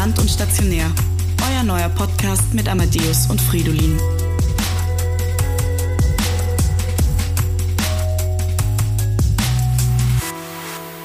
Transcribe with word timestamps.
ambulant 0.00 0.18
und 0.18 0.30
stationär. 0.30 0.90
Euer 1.50 1.62
neuer 1.62 1.88
Podcast 1.90 2.54
mit 2.54 2.68
Amadeus 2.68 3.28
und 3.28 3.40
Fridolin. 3.40 3.98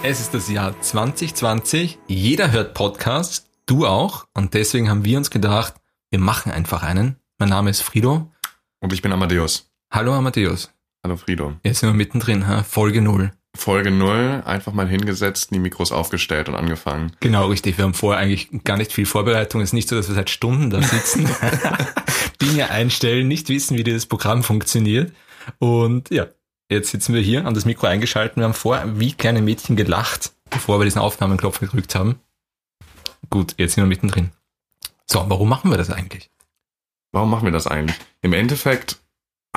Es 0.03 0.21
ist 0.21 0.33
das 0.33 0.49
Jahr 0.49 0.79
2020. 0.79 1.99
Jeder 2.07 2.51
hört 2.51 2.73
Podcasts, 2.73 3.49
du 3.65 3.85
auch. 3.85 4.27
Und 4.33 4.53
deswegen 4.53 4.89
haben 4.89 5.03
wir 5.03 5.17
uns 5.17 5.29
gedacht, 5.29 5.73
wir 6.09 6.19
machen 6.19 6.51
einfach 6.51 6.83
einen. 6.83 7.17
Mein 7.37 7.49
Name 7.49 7.71
ist 7.71 7.81
Frido. 7.81 8.31
Und 8.79 8.93
ich 8.93 9.01
bin 9.01 9.11
Amadeus. 9.11 9.71
Hallo 9.91 10.13
Amadeus. 10.13 10.71
Hallo 11.03 11.17
Frido. 11.17 11.53
Jetzt 11.63 11.79
sind 11.79 11.89
wir 11.89 11.95
mittendrin, 11.95 12.47
ha? 12.47 12.63
Folge 12.63 13.01
0. 13.01 13.31
Folge 13.55 13.91
0, 13.91 14.43
einfach 14.45 14.73
mal 14.73 14.87
hingesetzt, 14.87 15.49
die 15.51 15.59
Mikros 15.59 15.91
aufgestellt 15.91 16.49
und 16.49 16.55
angefangen. 16.55 17.11
Genau, 17.19 17.47
richtig. 17.47 17.77
Wir 17.77 17.85
haben 17.85 17.93
vorher 17.93 18.21
eigentlich 18.21 18.49
gar 18.63 18.77
nicht 18.77 18.91
viel 18.91 19.05
Vorbereitung. 19.05 19.61
Es 19.61 19.69
ist 19.69 19.73
nicht 19.73 19.89
so, 19.89 19.95
dass 19.95 20.07
wir 20.07 20.15
seit 20.15 20.29
Stunden 20.29 20.69
da 20.69 20.81
sitzen, 20.81 21.27
Dinge 22.41 22.69
einstellen, 22.69 23.27
nicht 23.27 23.49
wissen, 23.49 23.77
wie 23.77 23.83
dieses 23.83 24.05
Programm 24.05 24.43
funktioniert. 24.43 25.13
Und 25.59 26.09
ja, 26.11 26.27
jetzt 26.69 26.91
sitzen 26.91 27.13
wir 27.13 27.21
hier, 27.21 27.45
an 27.45 27.53
das 27.53 27.65
Mikro 27.65 27.87
eingeschaltet. 27.87 28.37
Wir 28.37 28.43
haben 28.43 28.53
vorher 28.53 28.99
wie 28.99 29.13
kleine 29.13 29.41
Mädchen 29.41 29.75
gelacht, 29.75 30.33
bevor 30.49 30.79
wir 30.79 30.85
diesen 30.85 31.01
Aufnahmenknopf 31.01 31.59
gedrückt 31.59 31.95
haben. 31.95 32.19
Gut, 33.29 33.55
jetzt 33.57 33.75
sind 33.75 33.83
wir 33.83 33.87
mittendrin. 33.87 34.31
So, 35.05 35.23
warum 35.27 35.49
machen 35.49 35.71
wir 35.71 35.77
das 35.77 35.89
eigentlich? 35.89 36.29
Warum 37.11 37.29
machen 37.29 37.45
wir 37.45 37.51
das 37.51 37.67
eigentlich? 37.67 37.97
Im 38.21 38.33
Endeffekt 38.33 38.97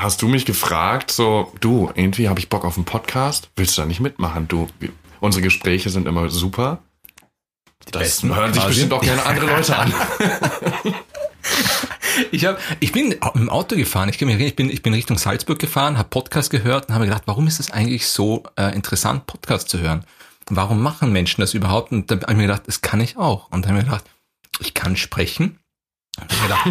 hast 0.00 0.22
du 0.22 0.28
mich 0.28 0.44
gefragt, 0.44 1.10
so, 1.10 1.52
du, 1.60 1.91
irgendwie 1.94 2.28
habe 2.28 2.38
ich 2.38 2.48
Bock 2.48 2.64
auf 2.64 2.77
einen 2.77 2.84
Podcast. 2.84 3.50
Willst 3.56 3.77
du 3.77 3.82
da 3.82 3.86
nicht 3.86 4.00
mitmachen? 4.00 4.48
Du, 4.48 4.68
unsere 5.20 5.42
Gespräche 5.42 5.91
sind 5.91 6.06
immer 6.06 6.30
super. 6.30 6.78
Das 7.91 8.02
besten 8.02 8.34
hören 8.34 8.52
sich 8.52 8.64
bestimmt 8.64 8.92
auch 8.92 9.02
gerne 9.02 9.24
andere 9.24 9.46
Leute 9.46 9.76
an. 9.76 9.92
Ich, 12.32 12.44
hab, 12.44 12.58
ich 12.80 12.91
bin 12.91 13.14
im 13.34 13.48
Auto 13.48 13.76
gefahren, 13.76 14.08
ich, 14.08 14.20
ich, 14.20 14.56
bin, 14.56 14.70
ich 14.70 14.82
bin 14.82 14.92
Richtung 14.92 15.19
Salzburg 15.19 15.60
gefahren, 15.60 15.98
habe 15.98 16.08
Podcast 16.08 16.50
gehört 16.50 16.88
und 16.88 16.94
habe 16.94 17.04
mir 17.04 17.10
gedacht, 17.10 17.22
warum 17.26 17.46
ist 17.46 17.60
es 17.60 17.70
eigentlich 17.70 18.08
so 18.08 18.42
äh, 18.56 18.74
interessant, 18.74 19.26
Podcast 19.26 19.69
zu 19.69 19.78
hören? 19.78 20.04
Warum 20.48 20.82
machen 20.82 21.12
Menschen 21.12 21.42
das 21.42 21.54
überhaupt? 21.54 21.92
Und 21.92 22.10
da 22.10 22.16
habe 22.16 22.32
ich 22.32 22.36
mir 22.36 22.48
gedacht, 22.48 22.62
das 22.66 22.80
kann 22.80 23.00
ich 23.00 23.16
auch. 23.16 23.50
Und 23.52 23.64
dann 23.64 23.70
habe 23.70 23.80
ich 23.80 23.86
mir 23.86 23.92
gedacht, 23.92 24.10
ich 24.58 24.74
kann 24.74 24.96
sprechen. 24.96 25.60
Und 26.20 26.50
hab 26.64 26.66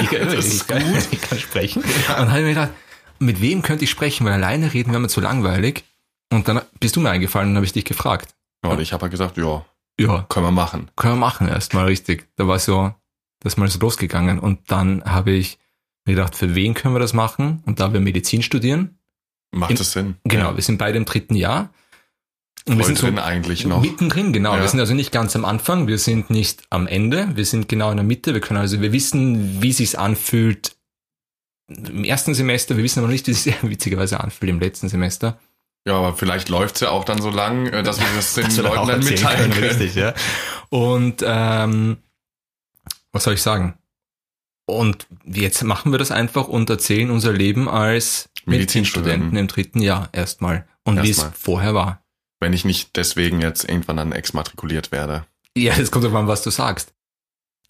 ich 0.00 0.08
gedacht, 0.10 0.32
ich, 0.32 0.34
Das 0.36 0.46
ich, 0.46 0.54
ist 0.54 0.68
kann, 0.68 0.82
ich 1.10 1.20
kann 1.20 1.38
sprechen. 1.38 1.82
Und 1.82 1.92
dann 2.08 2.28
habe 2.30 2.38
ich 2.40 2.44
mir 2.44 2.54
gedacht, 2.54 2.70
mit 3.18 3.40
wem 3.40 3.62
könnte 3.62 3.84
ich 3.84 3.90
sprechen? 3.90 4.24
Weil 4.26 4.34
alleine 4.34 4.72
reden 4.72 4.90
wäre 4.92 5.00
mir 5.00 5.08
zu 5.08 5.20
langweilig. 5.20 5.84
Und 6.32 6.48
dann 6.48 6.60
bist 6.80 6.96
du 6.96 7.00
mir 7.00 7.10
eingefallen 7.10 7.50
und 7.50 7.56
habe 7.56 7.66
ich 7.66 7.72
dich 7.72 7.84
gefragt. 7.84 8.34
Und 8.62 8.80
ich 8.80 8.92
habe 8.92 9.02
halt 9.02 9.10
gesagt, 9.12 9.36
ja, 9.36 9.64
Ja, 9.98 10.26
können 10.28 10.46
wir 10.46 10.50
machen. 10.50 10.90
können 10.96 11.14
wir 11.14 11.20
machen 11.20 11.48
erstmal 11.48 11.86
richtig. 11.86 12.28
Da 12.36 12.46
war 12.48 12.58
so, 12.58 12.94
das 13.40 13.52
ist 13.52 13.56
mal 13.58 13.68
so 13.68 13.78
losgegangen. 13.78 14.38
Und 14.38 14.70
dann 14.70 15.04
habe 15.04 15.30
ich 15.30 15.58
mir 16.04 16.14
gedacht, 16.14 16.34
für 16.34 16.54
wen 16.54 16.74
können 16.74 16.94
wir 16.94 16.98
das 17.00 17.12
machen? 17.12 17.62
Und 17.66 17.80
da 17.80 17.92
wir 17.92 18.00
Medizin 18.00 18.42
studieren, 18.42 18.98
Macht 19.52 19.70
Im- 19.70 19.76
es 19.76 19.92
Sinn? 19.92 20.16
genau, 20.24 20.50
Ja. 20.50 20.56
wir 20.56 20.62
sind 20.62 20.78
beide 20.78 20.98
im 20.98 21.04
dritten 21.04 21.36
Jahr. 21.36 21.70
Und 22.68 22.78
wir 22.78 22.84
sind 22.84 22.98
so 22.98 23.06
eigentlich 23.06 23.64
noch. 23.64 23.80
mittendrin, 23.80 24.32
genau. 24.32 24.54
Ja. 24.54 24.60
Wir 24.60 24.68
sind 24.68 24.80
also 24.80 24.92
nicht 24.92 25.12
ganz 25.12 25.36
am 25.36 25.44
Anfang, 25.44 25.86
wir 25.86 25.98
sind 25.98 26.30
nicht 26.30 26.62
am 26.68 26.88
Ende, 26.88 27.28
wir 27.36 27.44
sind 27.44 27.68
genau 27.68 27.90
in 27.90 27.96
der 27.96 28.04
Mitte. 28.04 28.34
Wir 28.34 28.40
können 28.40 28.58
also, 28.58 28.80
wir 28.80 28.92
wissen, 28.92 29.62
wie 29.62 29.72
sich's 29.72 29.94
anfühlt 29.94 30.76
im 31.68 32.04
ersten 32.04 32.34
Semester, 32.34 32.76
wir 32.76 32.84
wissen 32.84 33.00
aber 33.00 33.08
nicht, 33.08 33.26
wie 33.26 33.32
es 33.32 33.44
sich 33.44 33.54
witzigerweise 33.62 34.20
anfühlt 34.20 34.50
im 34.50 34.60
letzten 34.60 34.88
Semester. 34.88 35.38
Ja, 35.86 35.94
aber 35.94 36.16
vielleicht 36.16 36.48
läuft's 36.48 36.80
ja 36.80 36.90
auch 36.90 37.04
dann 37.04 37.22
so 37.22 37.30
lang, 37.30 37.66
äh, 37.66 37.82
dass 37.84 38.00
wir 38.00 38.06
das 38.16 38.34
den 38.56 38.64
Leuten 38.64 38.88
dann 38.88 39.04
mitteilen 39.04 39.50
können, 39.50 39.52
können. 39.52 39.68
Richtig, 39.68 39.94
ja. 39.94 40.14
Und 40.68 41.22
ähm, 41.24 41.98
was 43.12 43.24
soll 43.24 43.34
ich 43.34 43.42
sagen? 43.42 43.78
Und 44.66 45.06
jetzt 45.24 45.62
machen 45.62 45.92
wir 45.92 45.98
das 45.98 46.10
einfach 46.10 46.48
und 46.48 46.68
erzählen 46.68 47.10
unser 47.12 47.32
Leben 47.32 47.68
als 47.68 48.28
Medizinstudenten. 48.44 49.30
Medizinstudenten 49.30 49.38
im 49.38 49.46
dritten 49.46 49.80
Jahr 49.80 50.08
erstmal. 50.12 50.66
Und 50.82 51.02
wie 51.04 51.10
es 51.10 51.24
vorher 51.38 51.74
war. 51.74 52.02
Wenn 52.40 52.52
ich 52.52 52.64
nicht 52.64 52.96
deswegen 52.96 53.40
jetzt 53.40 53.68
irgendwann 53.68 53.96
dann 53.96 54.12
exmatrikuliert 54.12 54.92
werde. 54.92 55.24
Ja, 55.56 55.74
das 55.74 55.90
kommt 55.90 56.04
drauf 56.04 56.14
an, 56.14 56.28
was 56.28 56.42
du 56.42 56.50
sagst. 56.50 56.92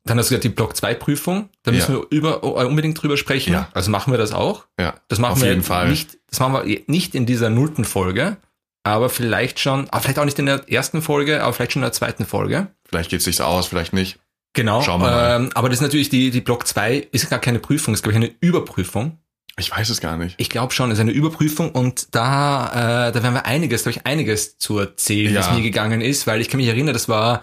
Dann 0.05 0.19
hast 0.19 0.27
du 0.27 0.31
gesagt, 0.35 0.45
die 0.45 0.49
Block 0.51 0.77
2 0.77 0.95
Prüfung, 0.95 1.49
da 1.65 1.73
müssen 1.73 1.93
Ja. 1.95 1.99
wir 2.01 2.07
über, 2.11 2.43
äh, 2.43 2.65
unbedingt 2.65 3.01
drüber 3.01 3.17
sprechen. 3.17 3.53
Ja. 3.53 3.69
Also 3.75 3.91
machen 3.91 4.13
wir 4.13 4.19
das 4.19 4.33
auch. 4.33 4.67
Ja, 4.79 4.95
Das 5.09 5.19
machen 5.19 5.33
auf 5.35 5.41
wir 5.43 5.49
jeden 5.49 5.63
Fall. 5.65 5.89
nicht, 5.91 6.19
das 6.31 6.39
machen 6.41 6.55
wir 6.67 6.81
nicht 6.87 7.15
in 7.15 7.27
dieser 7.27 7.51
nullten 7.51 7.85
Folge, 7.85 8.37
aber 8.85 9.09
vielleicht 9.09 9.59
schon, 9.59 9.89
aber 9.91 10.01
vielleicht 10.01 10.19
auch 10.21 10.25
nicht 10.25 10.39
in 10.39 10.47
der 10.47 10.69
ersten 10.71 11.03
Folge, 11.03 11.43
aber 11.43 11.53
vielleicht 11.53 11.73
schon 11.73 11.83
in 11.83 11.87
der 11.87 11.93
zweiten 11.93 12.25
Folge. 12.25 12.69
Vielleicht 12.89 13.11
geht's 13.11 13.25
sich 13.25 13.41
aus, 13.43 13.67
vielleicht 13.67 13.93
nicht. 13.93 14.19
Genau. 14.53 14.81
Schauen 14.83 15.01
wir 15.01 15.11
mal. 15.11 15.37
Ähm, 15.37 15.51
aber 15.55 15.69
das 15.69 15.79
ist 15.79 15.83
natürlich 15.83 16.09
die, 16.09 16.31
die 16.31 16.41
Block 16.41 16.67
2 16.69 17.09
ist 17.13 17.29
gar 17.29 17.41
keine 17.41 17.59
Prüfung, 17.59 17.93
ist 17.93 18.03
glaube 18.05 18.13
ich 18.19 18.25
eine 18.25 18.35
Überprüfung. 18.41 19.19
Ich 19.59 19.71
weiß 19.71 19.89
es 19.89 20.01
gar 20.01 20.17
nicht. 20.19 20.35
Ich 20.39 20.51
glaube 20.51 20.75
schon, 20.75 20.91
es 20.91 20.99
ist 20.99 21.01
eine 21.01 21.13
Überprüfung 21.13 21.71
und 21.71 22.15
da, 22.15 23.09
äh, 23.09 23.13
da 23.13 23.23
werden 23.23 23.35
wir 23.35 23.47
einiges, 23.47 23.85
glaube 23.85 23.99
ich, 23.99 24.07
einiges 24.07 24.59
zu 24.59 24.79
erzählen, 24.79 25.33
Ja. 25.35 25.41
es 25.41 25.51
mir 25.57 25.63
gegangen 25.63 26.01
ist, 26.03 26.27
weil 26.27 26.41
ich 26.43 26.51
kann 26.51 26.59
mich 26.59 26.69
erinnern, 26.69 26.93
das 26.93 27.09
war, 27.09 27.43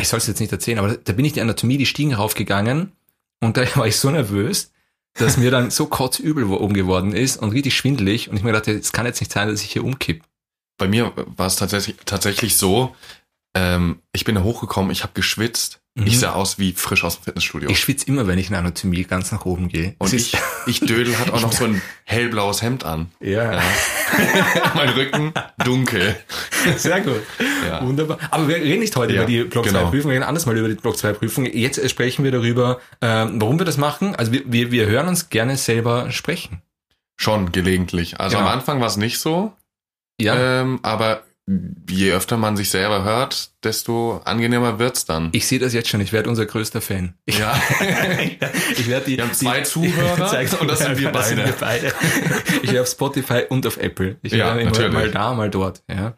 ich 0.00 0.08
soll 0.08 0.18
es 0.18 0.26
jetzt 0.26 0.40
nicht 0.40 0.50
erzählen, 0.50 0.78
aber 0.80 0.96
da 0.96 1.12
bin 1.12 1.24
ich 1.24 1.34
die 1.34 1.40
Anatomie, 1.40 1.76
die 1.78 1.86
Stiegen 1.86 2.14
raufgegangen 2.14 2.92
und 3.40 3.56
da 3.56 3.62
war 3.76 3.86
ich 3.86 3.96
so 3.96 4.10
nervös, 4.10 4.72
dass 5.14 5.36
mir 5.36 5.50
dann 5.52 5.70
so 5.70 5.86
kotzübel 5.86 6.44
oben 6.44 6.74
geworden 6.74 7.12
ist 7.12 7.36
und 7.36 7.50
richtig 7.50 7.76
schwindelig 7.76 8.28
und 8.28 8.36
ich 8.36 8.42
mir 8.42 8.52
dachte, 8.52 8.72
es 8.72 8.92
kann 8.92 9.06
jetzt 9.06 9.20
nicht 9.20 9.30
sein, 9.32 9.48
dass 9.48 9.62
ich 9.62 9.70
hier 9.70 9.84
umkipp. 9.84 10.24
Bei 10.78 10.88
mir 10.88 11.12
war 11.36 11.46
es 11.46 11.56
tatsächlich, 11.56 11.96
tatsächlich 12.06 12.56
so, 12.56 12.96
ähm, 13.54 14.00
ich 14.12 14.24
bin 14.24 14.34
da 14.34 14.42
hochgekommen, 14.42 14.90
ich 14.90 15.02
habe 15.02 15.12
geschwitzt. 15.14 15.78
Mhm. 15.94 16.06
Ich 16.06 16.18
sah 16.18 16.32
aus 16.32 16.58
wie 16.58 16.72
frisch 16.72 17.04
aus 17.04 17.16
dem 17.18 17.24
Fitnessstudio. 17.24 17.68
Ich 17.68 17.78
schwitze 17.80 18.06
immer, 18.06 18.26
wenn 18.26 18.38
ich 18.38 18.48
in 18.48 18.54
Anatomie 18.54 19.04
ganz 19.04 19.30
nach 19.30 19.44
oben 19.44 19.68
gehe. 19.68 19.94
und 19.98 20.10
ich, 20.14 20.34
ich 20.66 20.80
Dödel 20.80 21.18
hat 21.18 21.30
auch 21.32 21.42
noch 21.42 21.52
so 21.52 21.64
ein 21.66 21.82
hellblaues 22.04 22.62
Hemd 22.62 22.84
an. 22.84 23.10
ja. 23.20 23.60
mein 24.74 24.88
Rücken 24.90 25.32
dunkel. 25.64 26.16
Sehr 26.76 27.00
gut. 27.02 27.20
Ja. 27.66 27.84
Wunderbar. 27.84 28.18
Aber 28.30 28.48
wir 28.48 28.56
reden 28.56 28.80
nicht 28.80 28.96
heute 28.96 29.12
Ja, 29.12 29.20
über 29.22 29.26
die 29.30 29.44
Block 29.44 29.64
2 29.66 29.70
genau. 29.70 29.90
Prüfung, 29.90 30.10
wir 30.10 30.14
reden 30.16 30.24
anders 30.24 30.46
mal 30.46 30.56
über 30.56 30.68
die 30.68 30.74
Block 30.74 30.96
2 30.96 31.12
Prüfung. 31.12 31.44
Jetzt 31.44 31.88
sprechen 31.90 32.24
wir 32.24 32.30
darüber, 32.30 32.80
ähm, 33.02 33.40
warum 33.40 33.58
wir 33.58 33.66
das 33.66 33.76
machen. 33.76 34.14
Also 34.16 34.32
wir, 34.32 34.42
wir, 34.46 34.70
wir 34.70 34.86
hören 34.86 35.08
uns 35.08 35.28
gerne 35.28 35.56
selber 35.58 36.10
sprechen. 36.10 36.62
Schon 37.18 37.52
gelegentlich. 37.52 38.18
Also 38.18 38.36
Genau. 38.38 38.48
am 38.48 38.54
Anfang 38.58 38.80
war 38.80 38.86
es 38.88 38.96
nicht 38.96 39.18
so, 39.18 39.52
Ja. 40.18 40.60
ähm, 40.62 40.80
aber 40.82 41.22
je 41.90 42.12
öfter 42.12 42.36
man 42.36 42.56
sich 42.56 42.70
selber 42.70 43.02
hört, 43.02 43.50
desto 43.64 44.20
angenehmer 44.24 44.78
wird's 44.78 45.04
dann. 45.04 45.30
ich 45.32 45.46
sehe 45.46 45.58
das 45.58 45.72
jetzt 45.74 45.88
schon, 45.88 46.00
ich 46.00 46.12
werde 46.12 46.28
unser 46.30 46.46
größter 46.46 46.80
Fan. 46.80 47.14
Ich, 47.26 47.38
ja. 47.38 47.60
ich 48.76 48.86
werde 48.88 49.06
die, 49.06 49.16
Wir 49.16 49.24
haben 49.24 49.32
zwei 49.34 49.58
die, 49.60 49.64
Zuhörer 49.64 50.26
Zeig's- 50.30 50.54
und 50.54 50.68
das 50.70 50.78
sind 50.78 50.98
wir 50.98 51.10
das 51.12 51.28
sind 51.28 51.38
beide. 51.38 51.48
wir 51.50 51.56
beide. 51.58 51.92
Ich 52.62 52.70
wäre 52.72 52.82
auf 52.82 52.88
Spotify 52.88 53.42
und 53.48 53.66
auf 53.66 53.76
Apple. 53.76 54.16
Ich 54.22 54.32
Ja, 54.32 54.54
wäre 54.56 54.64
natürlich. 54.66 54.92
mal 54.92 55.10
da, 55.10 55.34
mal 55.34 55.50
dort. 55.50 55.82
Ja. 55.88 56.14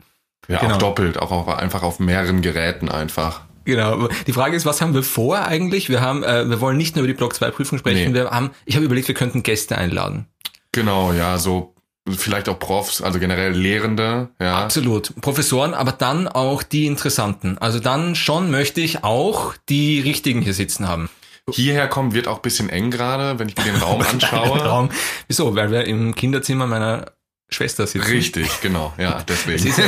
ja, 0.49 0.59
Genau. 0.61 0.75
auch 0.75 0.79
doppelt, 0.79 1.19
auch 1.19 1.31
auf, 1.31 1.49
einfach 1.49 1.83
auf 1.83 2.01
mehreren 2.01 2.43
Geräten 2.43 2.91
einfach. 2.91 3.43
Genau. 3.65 4.09
Die 4.27 4.33
Frage 4.35 4.57
ist, 4.57 4.67
was 4.67 4.83
haben 4.83 4.93
wir 4.93 5.03
vor 5.03 5.39
eigentlich? 5.47 5.89
Wir 5.89 6.03
haben, 6.03 6.23
äh, 6.23 6.49
wir 6.51 6.61
wollen 6.61 6.77
nicht 6.77 6.97
nur 6.97 7.03
über 7.05 7.13
die 7.13 7.17
Block 7.17 7.35
2 7.35 7.51
Prüfung 7.51 7.79
sprechen. 7.79 8.13
Nee. 8.13 8.19
Wir 8.19 8.31
haben, 8.31 8.51
ich 8.67 8.77
habe 8.77 8.85
überlegt, 8.85 9.09
wir 9.09 9.15
könnten 9.15 9.43
Gäste 9.43 9.79
einladen. 9.79 10.27
Genau, 10.73 11.13
ja, 11.15 11.39
so 11.39 11.74
vielleicht 12.09 12.49
auch 12.49 12.59
Profs, 12.59 13.01
also 13.01 13.19
generell 13.19 13.53
Lehrende, 13.53 14.29
ja. 14.41 14.59
Absolut. 14.65 15.13
Professoren, 15.21 15.73
aber 15.75 15.93
dann 15.93 16.29
auch 16.29 16.63
die 16.63 16.87
Interessanten. 16.87 17.57
Also 17.59 17.79
dann 17.81 18.15
schon 18.15 18.51
möchte 18.51 18.81
ich 18.81 19.05
auch 19.05 19.55
die 19.69 20.01
richtigen 20.01 20.43
hier 20.43 20.55
sitzen 20.55 20.87
haben. 20.89 21.09
Hierher 21.51 21.89
kommen 21.89 22.15
wird 22.15 22.27
auch 22.29 22.39
bisschen 22.39 22.69
eng 22.71 22.91
gerade, 22.91 23.39
wenn 23.39 23.49
ich 23.49 23.57
mir 23.57 23.65
den 23.65 23.77
Raum 23.77 24.01
anschaue. 24.11 24.65
Raum. 24.65 24.91
Wieso? 25.29 25.55
Weil 25.55 25.71
wir 25.71 25.87
im 25.87 26.15
Kinderzimmer 26.15 26.67
meiner 26.67 27.13
Schwester 27.51 27.87
sitzen. 27.87 28.07
Richtig, 28.11 28.49
genau, 28.63 28.93
ja, 28.99 29.19
Es 29.27 29.27
deswegen. 29.27 29.67
ist, 29.69 29.79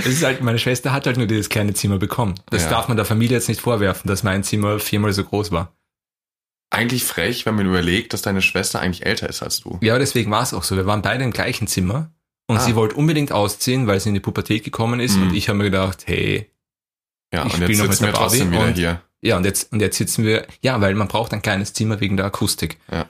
es 0.00 0.06
ist 0.06 0.22
halt, 0.24 0.42
meine 0.42 0.58
Schwester 0.58 0.92
hat 0.92 1.06
halt 1.06 1.16
nur 1.16 1.26
dieses 1.26 1.48
kleine 1.48 1.72
Zimmer 1.74 1.98
bekommen. 1.98 2.34
Das 2.50 2.64
Ja. 2.64 2.70
darf 2.70 2.88
man 2.88 2.96
der 2.96 3.06
Familie 3.06 3.36
jetzt 3.38 3.48
nicht 3.48 3.60
vorwerfen, 3.60 4.08
dass 4.08 4.22
mein 4.22 4.44
Zimmer 4.44 4.78
viermal 4.78 5.12
so 5.12 5.24
groß 5.24 5.52
war. 5.52 5.72
Eigentlich 6.76 7.04
frech, 7.04 7.46
wenn 7.46 7.54
man 7.56 7.66
überlegt, 7.66 8.12
dass 8.12 8.22
deine 8.22 8.42
Schwester 8.42 8.80
eigentlich 8.80 9.04
älter 9.06 9.28
ist 9.28 9.42
als 9.42 9.60
du. 9.60 9.78
Ja, 9.82 9.98
deswegen 9.98 10.30
war 10.30 10.42
es 10.42 10.54
auch 10.54 10.62
so. 10.62 10.76
Wir 10.76 10.86
waren 10.86 11.02
beide 11.02 11.24
im 11.24 11.32
gleichen 11.32 11.66
Zimmer 11.66 12.10
und 12.46 12.58
Ah. 12.58 12.60
sie 12.60 12.74
wollte 12.76 12.94
unbedingt 12.96 13.32
ausziehen, 13.32 13.86
weil 13.86 13.98
sie 14.00 14.10
in 14.10 14.14
die 14.14 14.20
Pubertät 14.20 14.62
gekommen 14.64 15.00
ist 15.00 15.16
Mhm. 15.16 15.22
und 15.28 15.34
ich 15.34 15.48
habe 15.48 15.58
mir 15.58 15.64
gedacht, 15.64 16.04
hey, 16.06 16.50
Ja, 17.34 17.44
Ich 17.44 17.54
und 17.54 17.60
jetzt 17.62 17.78
noch 17.78 17.84
mit 17.86 17.92
sitzen 17.92 18.04
der 18.04 18.12
wir 18.12 18.18
trotzdem 18.18 18.50
wieder 18.52 18.64
und- 18.66 18.74
hier. 18.76 19.02
Ja, 19.20 19.36
und 19.36 19.44
jetzt, 19.44 19.72
und 19.72 19.80
jetzt 19.80 19.96
sitzen 19.98 20.24
wir, 20.24 20.46
ja, 20.62 20.80
weil 20.80 20.94
man 20.94 21.08
braucht 21.08 21.32
ein 21.34 21.42
kleines 21.42 21.72
Zimmer 21.72 21.98
wegen 22.00 22.16
der 22.16 22.26
Akustik. 22.26 22.78
Ja. 22.90 23.06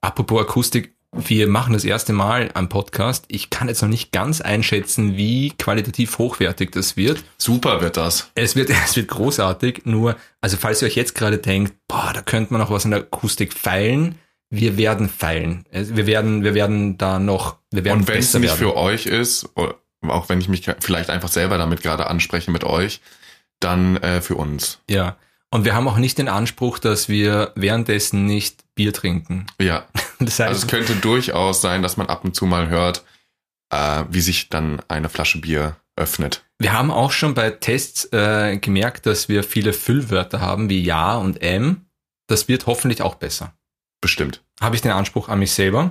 Apropos 0.00 0.40
Akustik, 0.40 0.92
wir 1.14 1.46
machen 1.46 1.74
das 1.74 1.84
erste 1.84 2.12
Mal 2.12 2.50
am 2.54 2.68
Podcast. 2.68 3.26
Ich 3.28 3.50
kann 3.50 3.68
jetzt 3.68 3.82
noch 3.82 3.88
nicht 3.88 4.12
ganz 4.12 4.40
einschätzen, 4.40 5.16
wie 5.16 5.52
qualitativ 5.58 6.18
hochwertig 6.18 6.72
das 6.72 6.96
wird. 6.96 7.22
Super 7.36 7.82
wird 7.82 7.98
das. 7.98 8.30
Es 8.34 8.56
wird, 8.56 8.70
es 8.84 8.96
wird 8.96 9.08
großartig, 9.08 9.82
nur, 9.84 10.16
also 10.40 10.56
falls 10.56 10.80
ihr 10.82 10.86
euch 10.86 10.96
jetzt 10.96 11.14
gerade 11.14 11.38
denkt, 11.38 11.74
boah, 11.86 12.12
da 12.14 12.22
könnte 12.22 12.52
man 12.52 12.60
noch 12.60 12.70
was 12.70 12.84
in 12.84 12.92
der 12.92 13.00
Akustik 13.00 13.52
feilen, 13.52 14.16
wir 14.48 14.76
werden 14.76 15.08
feilen. 15.08 15.64
Wir 15.70 16.06
werden, 16.06 16.44
wir 16.44 16.54
werden 16.54 16.98
da 16.98 17.18
noch, 17.18 17.56
wir 17.70 17.84
werden 17.84 18.00
Und 18.00 18.08
wenn 18.08 18.18
es 18.18 18.34
nicht 18.34 18.42
werden. 18.44 18.58
für 18.58 18.76
euch 18.76 19.06
ist, 19.06 19.48
auch 19.54 20.28
wenn 20.28 20.40
ich 20.40 20.48
mich 20.48 20.68
vielleicht 20.80 21.08
einfach 21.08 21.30
selber 21.30 21.56
damit 21.58 21.82
gerade 21.82 22.06
anspreche 22.06 22.50
mit 22.50 22.64
euch, 22.64 23.00
dann 23.60 23.96
äh, 23.98 24.20
für 24.20 24.36
uns. 24.36 24.80
Ja. 24.90 25.16
Und 25.52 25.66
wir 25.66 25.74
haben 25.74 25.86
auch 25.86 25.98
nicht 25.98 26.16
den 26.16 26.30
Anspruch, 26.30 26.78
dass 26.78 27.10
wir 27.10 27.52
währenddessen 27.56 28.24
nicht 28.24 28.64
Bier 28.74 28.92
trinken. 28.92 29.46
Ja. 29.60 29.86
Das 30.18 30.38
heißt, 30.38 30.50
Also 30.50 30.66
es 30.66 30.70
könnte 30.70 30.94
durchaus 30.94 31.60
sein, 31.62 31.82
dass 31.82 31.96
man 31.96 32.06
ab 32.06 32.24
und 32.24 32.36
zu 32.36 32.46
mal 32.46 32.68
hört, 32.68 33.04
äh, 33.70 34.04
wie 34.08 34.20
sich 34.20 34.48
dann 34.50 34.80
eine 34.86 35.08
Flasche 35.08 35.40
Bier 35.40 35.74
öffnet. 35.96 36.44
wir 36.60 36.72
haben 36.72 36.92
auch 36.92 37.10
schon 37.10 37.34
bei 37.34 37.50
Tests 37.50 38.04
äh, 38.12 38.56
gemerkt, 38.58 39.06
dass 39.06 39.28
wir 39.28 39.42
viele 39.42 39.72
Füllwörter 39.72 40.40
haben 40.40 40.70
wie 40.70 40.80
Ja 40.80 41.16
und 41.16 41.42
M. 41.42 41.86
Das 42.28 42.46
wird 42.46 42.66
hoffentlich 42.66 43.02
auch 43.02 43.16
besser. 43.16 43.52
Bestimmt. 44.00 44.44
Habe 44.60 44.76
ich 44.76 44.82
den 44.82 44.92
Anspruch 44.92 45.28
an 45.28 45.40
mich 45.40 45.52
selber. 45.54 45.90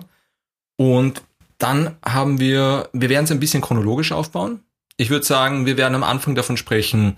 Und 0.77 1.21
dann 1.57 1.97
haben 2.05 2.39
wir, 2.39 2.89
wir 2.93 3.09
werden 3.09 3.25
es 3.25 3.31
ein 3.31 3.41
bisschen 3.41 3.61
chronologisch 3.61 4.13
aufbauen. 4.13 4.63
Ich 4.95 5.09
würde 5.09 5.25
sagen, 5.25 5.65
wir 5.65 5.75
werden 5.75 5.95
am 5.95 6.03
Anfang 6.03 6.35
davon 6.35 6.55
sprechen, 6.55 7.17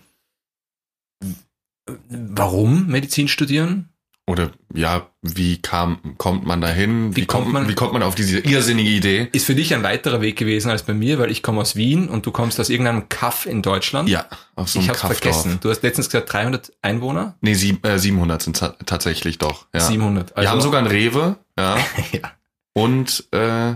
warum 2.09 2.88
Medizin 2.88 3.27
studieren, 3.27 3.89
Oder 4.25 4.51
ja, 4.74 5.09
wie 5.21 5.62
kam, 5.62 6.18
kommt 6.18 6.45
man 6.45 6.62
dahin? 6.62 7.13
Wie 7.13 7.25
kommt 7.25 7.51
man- 7.51 7.68
wie 7.68 7.74
kommt 7.75 7.91
man 7.91 8.01
auf 8.03 8.15
diese 8.15 8.39
irrsinnige 8.39 8.89
Idee? 8.89 9.27
ist 9.33 9.45
für 9.45 9.53
dich 9.53 9.74
ein 9.74 9.83
weiterer 9.83 10.21
Weg 10.21 10.38
gewesen 10.38 10.71
als 10.71 10.83
bei 10.83 10.94
mir, 10.94 11.19
weil 11.19 11.30
ich 11.30 11.44
komme 11.44 11.59
aus 11.59 11.75
Wien 11.75 12.07
und 12.07 12.25
du 12.25 12.31
kommst 12.31 12.57
aus 12.57 12.69
irgendeinem 12.69 13.09
Kaff 13.09 13.45
in 13.45 13.62
Deutschland. 13.62 14.07
Ja, 14.07 14.25
auf 14.56 14.69
so 14.69 14.80
ich 14.80 14.85
einem 14.85 14.89
hab's 14.91 15.01
Kaffdorf. 15.01 15.18
vergessen. 15.41 15.59
Du 15.62 15.69
hast 15.69 15.83
letztens 15.83 16.07
gesagt 16.07 16.31
300 16.31 16.71
Einwohner? 16.81 17.35
Nee, 17.41 17.53
sieb, 17.56 17.86
äh, 17.86 18.00
700 18.00 18.41
sind 18.44 18.56
ta 18.56 18.69
tatsächlich 18.86 19.39
doch. 19.39 19.68
Ja. 19.74 19.81
700. 19.81 20.33
Wir 20.38 20.50
haben 20.50 20.62
sogar 20.62 20.79
einen 20.79 20.88
Rewe, 20.88 21.36
ja, 21.59 21.75
ja. 22.13 22.31
und 22.71 23.25
äh, 23.31 23.74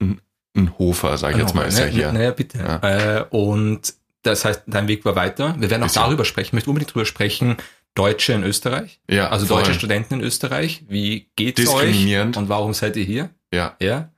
ein, 0.00 0.20
ein 0.56 0.78
Hofer, 0.78 1.18
sag 1.18 1.32
ich 1.32 1.38
jetzt 1.42 1.54
mal, 1.54 1.64
ist 1.66 1.78
ja 1.78 1.84
ne, 1.84 1.90
hier. 1.90 2.10
Naja, 2.12 2.30
bitte. 2.30 2.56
Ja. 2.58 3.18
Äh, 3.18 3.24
und 3.28 3.92
das 4.24 4.44
heißt, 4.44 4.62
dein 4.66 4.88
Weg 4.88 5.04
war 5.04 5.14
weiter. 5.16 5.54
Wir 5.58 5.70
werden 5.70 5.82
auch 5.82 5.86
Bisschen. 5.86 6.02
darüber 6.02 6.24
sprechen, 6.24 6.48
ich 6.48 6.52
möchte 6.54 6.70
unbedingt 6.70 6.90
darüber 6.90 7.06
sprechen, 7.06 7.56
Deutsche 7.94 8.32
in 8.32 8.42
Österreich. 8.42 9.00
Ja, 9.08 9.28
Also 9.28 9.46
voll. 9.46 9.58
deutsche 9.62 9.74
Studenten 9.74 10.14
in 10.14 10.20
Österreich, 10.20 10.84
wie 10.88 11.30
geht's 11.36 11.66
euch 11.68 12.16
und 12.18 12.48
warum 12.48 12.74
seid 12.74 12.96
ihr 12.96 13.04
hier? 13.04 13.30
Ja. 13.52 13.76
Ja. 13.80 14.10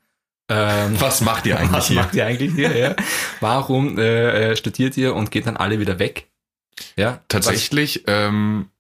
Ähm, 0.48 0.96
Was 1.00 1.20
macht 1.20 1.44
ihr 1.46 1.58
eigentlich 1.58 1.72
was 1.72 1.88
hier? 1.88 1.96
macht 1.96 2.14
ihr 2.14 2.24
eigentlich 2.24 2.54
hier? 2.54 2.76
Ja. 2.76 2.96
Warum 3.40 3.98
äh, 3.98 4.56
studiert 4.56 4.96
ihr 4.96 5.14
und 5.14 5.30
geht 5.30 5.46
dann 5.46 5.56
alle 5.56 5.78
wieder 5.80 5.98
weg? 5.98 6.28
Ja. 6.96 7.20
Tatsächlich 7.28 8.04
ähm, 8.06 8.70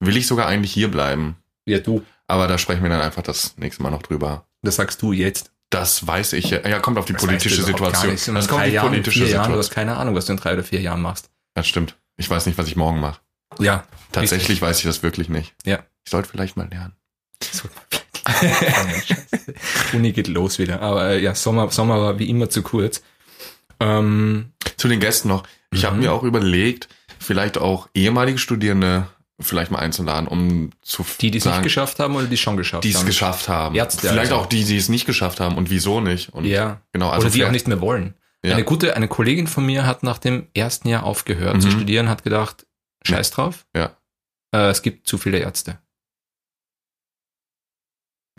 will 0.00 0.16
ich 0.16 0.26
sogar 0.26 0.46
eigentlich 0.46 0.72
hier 0.72 0.90
bleiben. 0.90 1.36
Was, 1.66 1.72
ja, 1.72 1.78
du. 1.80 2.02
Aber 2.26 2.46
da 2.46 2.58
sprechen 2.58 2.82
wir 2.82 2.90
dann 2.90 3.00
einfach 3.00 3.22
das 3.22 3.56
nächste 3.58 3.82
Mal 3.82 3.90
noch 3.90 4.02
drüber. 4.02 4.46
Das 4.62 4.76
sagst 4.76 5.00
du 5.02 5.12
jetzt. 5.12 5.50
Das 5.70 6.06
weiß 6.06 6.34
ich. 6.34 6.50
ja. 6.50 6.66
Ja, 6.68 6.78
kommt 6.78 6.98
auf 6.98 7.04
die 7.06 7.14
Das 7.14 7.22
politische 7.22 7.56
weißt 7.58 7.68
du 7.68 7.72
Situation. 7.72 8.12
Nicht. 8.12 8.28
Das 8.28 8.48
kommt 8.48 8.60
auf 8.62 8.66
die 8.68 8.72
Jahren, 8.74 8.88
politische 8.88 9.20
vier 9.24 9.28
Jahren, 9.28 9.52
du 9.52 9.58
hast 9.58 9.66
Situation. 9.66 9.88
keine 9.88 9.98
Ahnung, 10.00 10.14
was 10.14 10.26
du 10.26 10.32
in 10.32 10.38
drei 10.38 10.52
oder 10.54 10.62
vier 10.64 10.80
Jahren 10.80 11.02
machst. 11.02 11.30
Das 11.54 11.66
stimmt. 11.66 11.96
Ich 12.16 12.30
weiß 12.30 12.46
nicht, 12.46 12.56
was 12.58 12.68
ich 12.68 12.76
morgen 12.76 13.00
mache. 13.00 13.20
Ja. 13.58 13.84
Tatsächlich 14.12 14.62
weiß 14.62 14.78
ich 14.78 14.84
das 14.84 15.02
wirklich 15.02 15.28
nicht. 15.28 15.54
Ja. 15.66 15.80
Ich 16.04 16.10
sollte 16.10 16.28
vielleicht 16.28 16.56
mal 16.56 16.68
lernen. 16.68 16.94
Uni 19.92 20.12
geht 20.12 20.28
los 20.28 20.58
wieder. 20.58 20.80
Aber 20.80 21.10
äh, 21.10 21.22
ja, 21.22 21.34
Sommer, 21.34 21.70
Sommer 21.70 22.00
war 22.00 22.18
wie 22.18 22.28
immer 22.30 22.48
zu 22.50 22.62
kurz. 22.62 23.02
Ähm, 23.80 24.52
Zu 24.76 24.88
den 24.88 25.00
Gästen 25.00 25.28
noch. 25.28 25.44
Ich 25.72 25.84
habe 25.84 25.96
Mhm. 25.96 26.02
mir 26.02 26.12
auch 26.12 26.22
überlegt, 26.22 26.88
vielleicht 27.18 27.58
auch 27.58 27.88
ehemalige 27.94 28.38
Studierende 28.38 29.08
vielleicht 29.40 29.70
mal 29.70 29.78
einzuladen, 29.80 30.28
um 30.28 30.70
zu 30.82 31.04
die, 31.20 31.30
die 31.30 31.38
es 31.38 31.44
nicht 31.44 31.62
geschafft 31.62 31.98
haben 31.98 32.14
oder 32.14 32.26
die 32.26 32.34
es 32.34 32.40
schon 32.40 32.56
geschafft 32.56 32.84
die 32.84 32.90
es 32.90 32.98
haben? 32.98 33.06
geschafft 33.06 33.48
haben. 33.48 33.74
Ärzte 33.74 34.00
vielleicht 34.08 34.32
also. 34.32 34.36
auch 34.36 34.46
die, 34.46 34.64
die 34.64 34.76
es 34.76 34.88
nicht 34.88 35.06
geschafft 35.06 35.40
haben 35.40 35.56
und 35.56 35.70
wieso 35.70 36.00
nicht. 36.00 36.28
Und 36.30 36.44
Ja. 36.44 36.80
genau, 36.92 37.10
also 37.10 37.26
oder 37.26 37.34
die 37.34 37.44
auch 37.44 37.50
nicht 37.50 37.66
mehr 37.68 37.80
wollen. 37.80 38.14
Ja. 38.44 38.52
Eine 38.54 38.64
gute, 38.64 38.94
eine 38.94 39.08
Kollegin 39.08 39.46
von 39.46 39.64
mir 39.66 39.86
hat 39.86 40.02
nach 40.02 40.18
dem 40.18 40.48
ersten 40.54 40.88
Jahr 40.88 41.02
aufgehört 41.04 41.60
zu 41.62 41.68
Mhm. 41.68 41.72
studieren, 41.72 42.08
hat 42.08 42.22
gedacht, 42.22 42.66
scheiß 43.06 43.30
drauf. 43.32 43.66
Ja. 43.74 43.96
Äh, 44.54 44.68
es 44.70 44.82
gibt 44.82 45.08
zu 45.08 45.18
viele 45.18 45.38
Ärzte. 45.38 45.78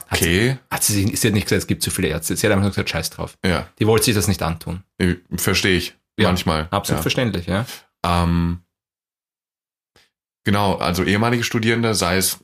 Hat 0.08 0.20
Sie, 0.20 0.26
Okay, 0.26 0.58
hat 0.70 0.84
sie, 0.84 1.16
sie 1.16 1.28
hat 1.28 1.34
nicht 1.34 1.46
gesagt, 1.46 1.62
es 1.64 1.68
gibt 1.68 1.82
zu 1.82 1.90
viele 1.90 2.10
Ärzte. 2.10 2.36
Sie 2.36 2.46
hat 2.46 2.52
einfach 2.52 2.64
nur 2.64 2.72
gesagt, 2.72 2.90
scheiß 2.90 3.10
drauf. 3.10 3.38
ja, 3.46 3.68
Die 3.80 3.88
wollte 3.88 4.06
sich 4.06 4.16
das 4.16 4.28
nicht 4.28 4.42
antun. 4.44 4.84
äh, 5.00 5.16
verstehe 5.36 5.78
ich 5.78 5.96
Ja, 6.18 6.28
manchmal. 6.28 6.68
Absolut 6.72 7.00
ja. 7.00 7.02
verständlich, 7.02 7.48
ja. 7.48 7.66
Ähm, 8.06 8.60
genau, 10.46 10.76
also 10.76 11.04
ehemalige 11.04 11.44
Studierende, 11.44 11.94
sei 11.94 12.16
es 12.18 12.40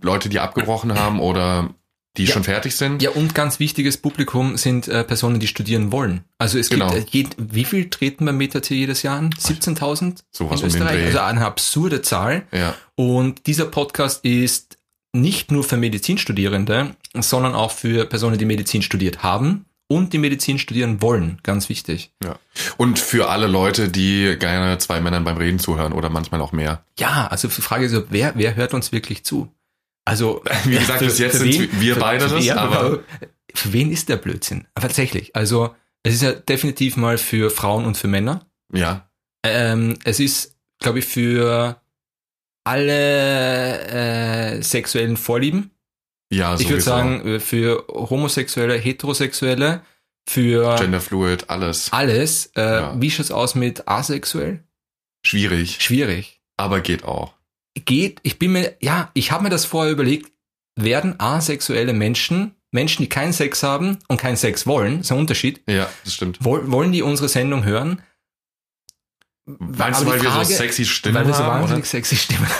Leute, 0.00 0.28
die 0.30 0.40
abgebrochen 0.40 0.94
haben 0.94 1.20
oder 1.20 1.74
die 2.16 2.24
Ja. 2.24 2.32
schon 2.34 2.42
fertig 2.44 2.74
sind. 2.74 3.02
Ja, 3.02 3.10
und 3.10 3.34
ganz 3.36 3.60
wichtiges 3.60 3.96
Publikum 3.96 4.56
sind 4.56 4.88
äh, 4.88 5.04
Personen, 5.04 5.38
die 5.38 5.46
studieren 5.46 5.92
wollen. 5.92 6.24
Also 6.38 6.58
es 6.58 6.68
Genau. 6.68 6.90
gibt, 6.92 7.06
äh, 7.14 7.18
jed, 7.18 7.36
wie 7.38 7.64
viel 7.64 7.88
treten 7.88 8.24
beim 8.24 8.36
MetaT 8.36 8.70
jedes 8.70 9.02
Jahr 9.02 9.18
an? 9.18 9.30
17.000 9.38 10.24
Sowas 10.32 10.60
in 10.60 10.66
Österreich? 10.66 11.04
Also 11.06 11.20
eine 11.20 11.44
absurde 11.46 12.02
Zahl. 12.02 12.42
Ja, 12.52 12.74
Und 12.96 13.46
dieser 13.46 13.66
Podcast 13.66 14.24
ist 14.24 14.76
nicht 15.12 15.50
nur 15.52 15.62
für 15.64 15.76
Medizinstudierende, 15.76 16.94
sondern 17.14 17.54
auch 17.54 17.70
für 17.70 18.04
Personen, 18.06 18.38
die 18.38 18.44
Medizin 18.44 18.82
studiert 18.82 19.22
haben 19.22 19.64
und 19.90 20.12
die 20.12 20.18
Medizin 20.18 20.58
studieren 20.60 21.02
wollen. 21.02 21.40
Ganz 21.42 21.68
wichtig. 21.68 22.12
ja. 22.22 22.38
Und 22.76 22.98
für 23.00 23.28
alle 23.28 23.48
Leute, 23.48 23.88
die 23.88 24.36
gerne 24.38 24.78
zwei 24.78 25.00
Männern 25.00 25.24
beim 25.24 25.36
Reden 25.36 25.58
zuhören 25.58 25.92
oder 25.92 26.10
manchmal 26.10 26.40
auch 26.40 26.52
mehr. 26.52 26.84
Ja, 26.98 27.26
also 27.26 27.48
die 27.48 27.60
Frage 27.60 27.86
ist, 27.86 27.96
wer, 28.10 28.32
wer 28.36 28.54
hört 28.54 28.72
uns 28.72 28.92
wirklich 28.92 29.24
zu? 29.24 29.52
Also, 30.04 30.42
Wie 30.64 30.78
gesagt, 30.78 31.00
bis 31.00 31.18
jetzt 31.18 31.38
sind 31.40 31.80
wir 31.80 31.96
beide 31.96 32.28
das, 32.28 32.44
ja, 32.44 32.56
aber- 32.56 33.00
für 33.54 33.72
wen 33.72 33.90
ist 33.90 34.08
der 34.08 34.16
Blödsinn? 34.16 34.66
Aber 34.74 34.86
tatsächlich, 34.86 35.34
also 35.34 35.74
es 36.04 36.14
ist 36.14 36.22
ja 36.22 36.32
definitiv 36.32 36.96
mal 36.96 37.18
für 37.18 37.50
Frauen 37.50 37.84
und 37.84 37.96
für 37.96 38.06
Männer. 38.08 38.46
Ja, 38.72 39.08
Ähm, 39.42 39.98
es 40.04 40.20
ist, 40.20 40.54
glaube 40.78 41.00
ich, 41.00 41.06
für 41.06 41.80
alle 42.64 43.80
äh, 44.58 44.62
sexuellen 44.62 45.16
Vorlieben. 45.16 45.70
Ja, 46.32 46.54
ich 46.54 46.60
würde 46.60 46.80
sowieso. 46.80 46.90
sagen, 46.90 47.26
äh, 47.26 47.40
für 47.40 47.84
Homosexuelle, 47.88 48.74
Heterosexuelle, 48.76 49.82
für 50.28 50.76
Genderfluid, 50.76 51.50
alles. 51.50 51.92
alles. 51.92 52.46
Äh, 52.56 52.60
Ja. 52.62 53.00
Wie 53.00 53.10
schaut's 53.10 53.30
aus 53.30 53.54
mit 53.54 53.88
asexuell? 53.88 54.62
Schwierig, 55.26 55.82
Schwierig. 55.82 56.40
aber 56.56 56.80
geht 56.80 57.04
auch. 57.04 57.34
Geht, 57.74 58.20
ich 58.22 58.38
bin 58.38 58.52
mir, 58.52 58.76
ja, 58.80 59.10
ich 59.14 59.32
habe 59.32 59.44
mir 59.44 59.50
das 59.50 59.64
vorher 59.64 59.92
überlegt, 59.92 60.30
werden 60.76 61.18
asexuelle 61.18 61.92
Menschen, 61.92 62.54
Menschen, 62.70 63.02
die 63.02 63.08
keinen 63.08 63.32
Sex 63.32 63.62
haben 63.62 63.98
und 64.08 64.20
keinen 64.20 64.36
Sex 64.36 64.66
wollen, 64.66 65.00
ist 65.00 65.10
ein 65.12 65.18
Unterschied, 65.18 65.60
Ja, 65.68 65.88
das 66.04 66.14
stimmt. 66.14 66.38
woll, 66.40 66.70
wollen 66.70 66.92
die 66.92 67.02
unsere 67.02 67.28
Sendung 67.28 67.64
hören? 67.64 68.02
Meinst 69.46 70.02
du, 70.02 70.06
weil 70.06 70.18
die 70.18 70.24
wir 70.24 70.30
so 70.30 70.36
Frage- 70.36 70.54
sexy 70.54 70.84
Stimmen 70.84 71.16
Weil 71.16 71.26
wir 71.26 71.34
so 71.34 71.42
haben? 71.42 71.62
wahnsinnig 71.62 71.82
Oder? 71.82 71.90
sexy 71.90 72.16
Stimmen 72.16 72.46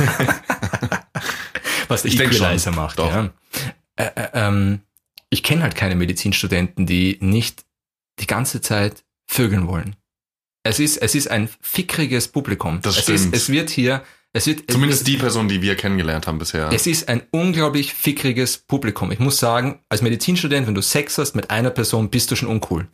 Was 1.88 2.02
der 2.02 2.10
Ich 2.10 2.16
denk 2.16 2.34
schon. 2.34 2.74
Macht. 2.74 2.98
Doch. 2.98 3.12
Ja. 3.12 3.30
Äh, 4.00 4.20
äh, 4.20 4.28
ähm, 4.34 4.80
ich 5.30 5.42
kenne 5.42 5.62
halt 5.62 5.74
keine 5.74 5.94
Medizinstudenten, 5.94 6.86
die 6.86 7.18
nicht 7.20 7.64
die 8.18 8.26
ganze 8.26 8.60
Zeit 8.60 9.04
vögeln 9.26 9.68
wollen. 9.68 9.96
Es 10.62 10.78
ist, 10.78 10.98
es 10.98 11.14
ist 11.14 11.30
ein 11.30 11.48
fickriges 11.60 12.28
Publikum. 12.28 12.80
Das 12.82 12.96
es 12.96 13.02
stimmt. 13.04 13.18
Ist, 13.18 13.34
es 13.34 13.48
wird 13.48 13.70
hier, 13.70 14.02
es 14.32 14.46
wird, 14.46 14.70
Zumindest 14.70 15.02
es, 15.02 15.06
die 15.06 15.16
Person, 15.16 15.48
die 15.48 15.62
wir 15.62 15.76
kennengelernt 15.76 16.26
haben 16.26 16.38
bisher. 16.38 16.70
es 16.72 16.86
ist 16.86 17.08
ein 17.08 17.22
unglaublich 17.30 17.94
fickriges 17.94 18.58
Publikum. 18.58 19.10
Ich 19.12 19.18
muss 19.18 19.38
sagen, 19.38 19.80
als 19.88 20.02
Medizinstudent, 20.02 20.66
wenn 20.66 20.74
du 20.74 20.82
Sex 20.82 21.16
hast 21.18 21.34
mit 21.34 21.50
einer 21.50 21.70
Person, 21.70 22.10
bist 22.10 22.30
du 22.30 22.36
schon 22.36 22.48
uncool. 22.48 22.88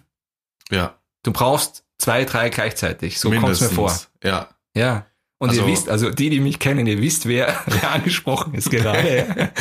ja, 0.70 0.98
Du 1.22 1.32
brauchst 1.32 1.84
zwei, 1.98 2.24
drei 2.24 2.50
gleichzeitig. 2.50 3.18
So 3.18 3.30
kommt 3.30 3.48
es 3.48 3.60
mir 3.60 3.70
vor. 3.70 3.98
Ja, 4.22 4.48
Ja. 4.74 5.06
Und 5.38 5.50
Also- 5.50 5.62
ihr 5.62 5.66
wisst, 5.68 5.88
also 5.90 6.10
die, 6.10 6.30
die 6.30 6.40
mich 6.40 6.58
kennen, 6.58 6.86
ihr 6.86 7.00
wisst, 7.02 7.26
wer, 7.26 7.60
wer 7.66 7.90
angesprochen 7.92 8.54
ist 8.54 8.70
gerade. 8.70 9.52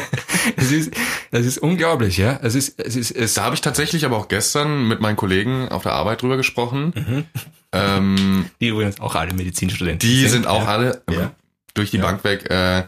es 0.56 0.72
ist, 0.72 0.92
das 1.30 1.46
ist 1.46 1.58
unglaublich, 1.58 2.16
ja. 2.16 2.38
Es 2.42 2.54
ist, 2.54 2.80
es 2.80 2.96
ist, 2.96 3.12
es. 3.12 3.34
Da 3.34 3.44
habe 3.44 3.54
ich 3.54 3.60
tatsächlich 3.60 4.04
aber 4.04 4.16
auch 4.16 4.28
gestern 4.28 4.88
mit 4.88 5.00
meinen 5.00 5.16
Kollegen 5.16 5.68
auf 5.68 5.82
der 5.84 5.92
Arbeit 5.92 6.22
drüber 6.22 6.36
gesprochen. 6.36 6.92
Mhm. 6.96 7.26
Ähm, 7.72 8.50
Die 8.60 8.68
übrigens 8.68 9.00
auch 9.00 9.14
alle 9.14 9.32
Medizinstudenten. 9.32 10.00
die 10.00 10.26
sind 10.28 10.46
auch 10.48 10.62
ja. 10.62 10.68
alle 10.68 11.02
Ja. 11.08 11.32
durch 11.74 11.92
die 11.92 11.98
Ja. 11.98 12.02
Bank 12.02 12.24
weg 12.24 12.50
äh, 12.50 12.84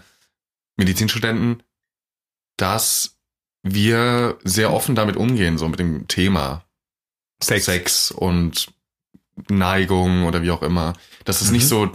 Medizinstudenten, 0.77 1.63
dass 2.57 3.17
wir 3.63 4.39
sehr 4.43 4.73
offen 4.73 4.97
damit 4.97 5.17
umgehen, 5.17 5.59
so 5.59 5.69
mit 5.69 5.79
dem 5.79 6.09
Thema 6.09 6.65
Sex. 7.41 7.65
Sex 7.67 8.11
und 8.11 8.73
Neigung 9.49 10.25
oder 10.25 10.43
wie 10.43 10.51
auch 10.51 10.63
immer, 10.63 10.95
dass 11.25 11.41
es 11.41 11.49
Mhm. 11.49 11.53
nicht 11.55 11.69
so 11.69 11.93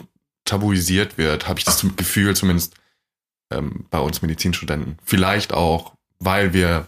tabuisiert 0.48 1.18
wird, 1.18 1.48
habe 1.48 1.60
ich 1.60 1.66
das 1.66 1.78
zum 1.78 1.96
Gefühl 1.96 2.36
zumindest 2.36 2.76
ähm, 3.52 3.86
bei 3.90 4.00
uns 4.00 4.22
Medizinstudenten. 4.22 4.98
Vielleicht 5.04 5.54
auch, 5.54 5.96
weil 6.20 6.54
wir 6.54 6.88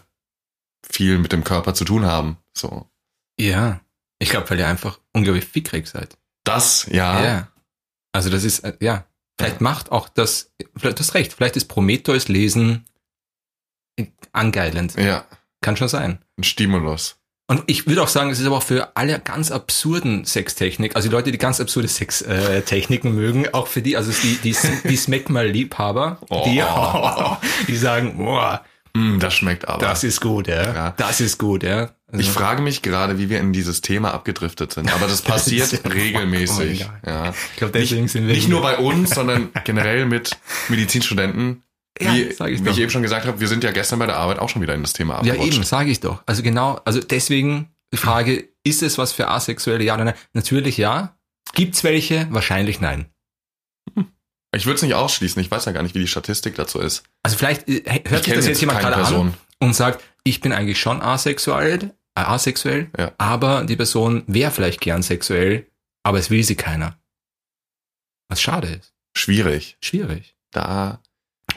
viel 0.84 1.18
mit 1.18 1.32
dem 1.32 1.44
Körper 1.44 1.74
zu 1.74 1.84
tun 1.84 2.04
haben. 2.04 2.38
So 2.56 2.90
Ja. 3.38 3.80
Ich 4.18 4.30
glaube, 4.30 4.50
weil 4.50 4.58
ihr 4.58 4.68
einfach 4.68 5.00
unglaublich 5.12 5.46
fickrig 5.46 5.86
seid. 5.86 6.16
das, 6.44 6.86
ja, 6.90 7.24
Ja. 7.24 7.48
Also 8.12 8.28
das 8.28 8.44
ist, 8.44 8.60
äh, 8.60 8.76
ja. 8.80 9.06
Vielleicht 9.38 9.60
macht 9.62 9.90
auch 9.90 10.08
das, 10.08 10.52
vielleicht 10.76 10.98
du 10.98 11.02
hast 11.02 11.14
recht, 11.14 11.32
vielleicht 11.32 11.56
ist 11.56 11.66
Prometheus 11.66 12.28
lesen 12.28 12.84
angeilend. 14.32 14.96
ja, 14.96 15.24
Kann 15.62 15.76
schon 15.76 15.88
sein. 15.88 16.22
ein 16.36 16.44
Stimulus. 16.44 17.19
Und 17.50 17.64
ich 17.66 17.88
würde 17.88 18.00
auch 18.00 18.08
sagen, 18.08 18.30
es 18.30 18.38
ist 18.38 18.46
aber 18.46 18.58
auch 18.58 18.62
für 18.62 18.96
alle 18.96 19.18
ganz 19.18 19.50
absurden 19.50 20.24
Sextechnik, 20.24 20.94
also 20.94 21.08
die 21.08 21.12
Leute, 21.12 21.32
die 21.32 21.38
ganz 21.38 21.60
absurde 21.60 21.88
Sextechniken 21.88 23.12
mögen, 23.12 23.48
auch 23.52 23.66
für 23.66 23.82
die, 23.82 23.96
also 23.96 24.12
die, 24.12 24.36
die, 24.36 24.56
die 24.84 24.96
Smackmal-Liebhaber, 24.96 26.18
die, 26.44 26.62
Oh. 26.62 27.36
die 27.66 27.76
sagen, 27.76 28.18
boah, 28.18 28.62
Mm, 28.92 29.20
das 29.20 29.34
schmeckt 29.34 29.68
aber. 29.68 29.78
das 29.86 30.02
ist 30.02 30.20
gut, 30.20 30.48
ja. 30.48 30.74
Ja. 30.74 30.94
Das 30.96 31.20
ist 31.20 31.38
gut, 31.38 31.62
ja. 31.62 31.90
Also, 32.10 32.20
ich 32.20 32.28
frage 32.28 32.60
mich 32.60 32.82
gerade, 32.82 33.18
wie 33.18 33.30
wir 33.30 33.38
in 33.38 33.52
dieses 33.52 33.82
Thema 33.82 34.12
abgedriftet 34.12 34.72
sind. 34.72 34.92
Aber 34.92 35.06
das 35.06 35.22
passiert 35.22 35.80
regelmäßig. 35.92 36.88
Ja. 37.06 37.30
ich 37.52 37.56
glaube, 37.56 37.78
deswegen 37.78 38.08
sind 38.08 38.26
wir 38.26 38.34
Nicht 38.34 38.48
nur 38.48 38.62
bei 38.62 38.78
uns, 38.78 39.10
sondern 39.10 39.50
generell 39.64 40.06
mit 40.06 40.36
Medizinstudenten. 40.68 41.62
Ja, 42.00 42.14
wie 42.14 42.32
sag 42.32 42.50
ich 42.50 42.60
wie 42.60 42.64
doch. 42.64 42.72
ich 42.72 42.78
eben 42.78 42.90
schon 42.90 43.02
gesagt 43.02 43.26
habe, 43.26 43.40
wir 43.40 43.48
sind 43.48 43.64
ja 43.64 43.72
gestern 43.72 43.98
bei 43.98 44.06
der 44.06 44.16
Arbeit 44.16 44.38
auch 44.38 44.48
schon 44.48 44.62
wieder 44.62 44.74
in 44.74 44.82
das 44.82 44.92
Thema 44.92 45.14
Ja, 45.24 45.32
abgerutscht. 45.32 45.54
eben, 45.54 45.64
sage 45.64 45.90
ich 45.90 46.00
doch. 46.00 46.22
Also 46.26 46.42
genau, 46.42 46.80
also 46.84 47.00
deswegen 47.00 47.68
die 47.92 47.96
Frage, 47.98 48.48
ist 48.62 48.82
es 48.82 48.96
was 48.98 49.12
für 49.12 49.28
Asexuelle? 49.28 49.82
Ja 49.84 49.94
oder 49.94 50.04
nein? 50.04 50.14
Natürlich 50.32 50.76
ja. 50.76 51.16
Gibt's 51.54 51.82
welche? 51.84 52.26
Wahrscheinlich 52.30 52.80
nein. 52.80 53.06
Ich 54.54 54.66
würde 54.66 54.76
es 54.76 54.82
nicht 54.82 54.94
ausschließen. 54.94 55.40
Ich 55.42 55.50
weiß 55.50 55.64
ja 55.66 55.72
gar 55.72 55.82
nicht, 55.82 55.94
wie 55.94 56.00
die 56.00 56.06
Statistik 56.08 56.54
dazu 56.56 56.80
ist. 56.80 57.04
Also 57.22 57.36
vielleicht 57.36 57.68
äh, 57.68 57.82
hört 58.08 58.20
Ich 58.20 58.24
sich 58.26 58.34
das 58.34 58.46
jetzt 58.46 58.60
jemand 58.60 58.80
gerade 58.80 58.96
Person. 58.96 59.28
an 59.28 59.34
und 59.68 59.74
sagt, 59.74 60.02
ich 60.24 60.40
bin 60.40 60.52
eigentlich 60.52 60.80
schon 60.80 61.00
asexuell, 61.02 61.92
äh, 62.16 62.20
asexuell, 62.20 62.90
Ja. 62.98 63.12
aber 63.18 63.64
die 63.64 63.76
Person 63.76 64.24
wäre 64.26 64.50
vielleicht 64.50 64.80
gern 64.80 65.02
sexuell, 65.02 65.66
aber 66.02 66.18
es 66.18 66.30
will 66.30 66.42
sie 66.42 66.56
keiner. 66.56 66.98
Was 68.28 68.40
schade 68.40 68.68
ist. 68.68 68.92
Schwierig. 69.16 69.76
Schwierig. 69.82 70.36
Da. 70.52 71.00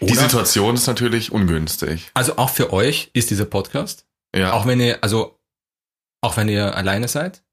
Die 0.07 0.13
Oder- 0.13 0.21
Situation 0.21 0.75
ist 0.75 0.87
natürlich 0.87 1.31
ungünstig. 1.31 2.09
Also 2.13 2.37
auch 2.37 2.49
für 2.49 2.71
euch 2.73 3.09
ist 3.13 3.29
dieser 3.29 3.45
Podcast, 3.45 4.05
Ja. 4.35 4.53
auch 4.53 4.65
wenn 4.65 4.79
ihr, 4.79 5.03
also 5.03 5.39
auch 6.21 6.37
wenn 6.37 6.49
ihr 6.49 6.75
alleine 6.75 7.07
seid, 7.07 7.43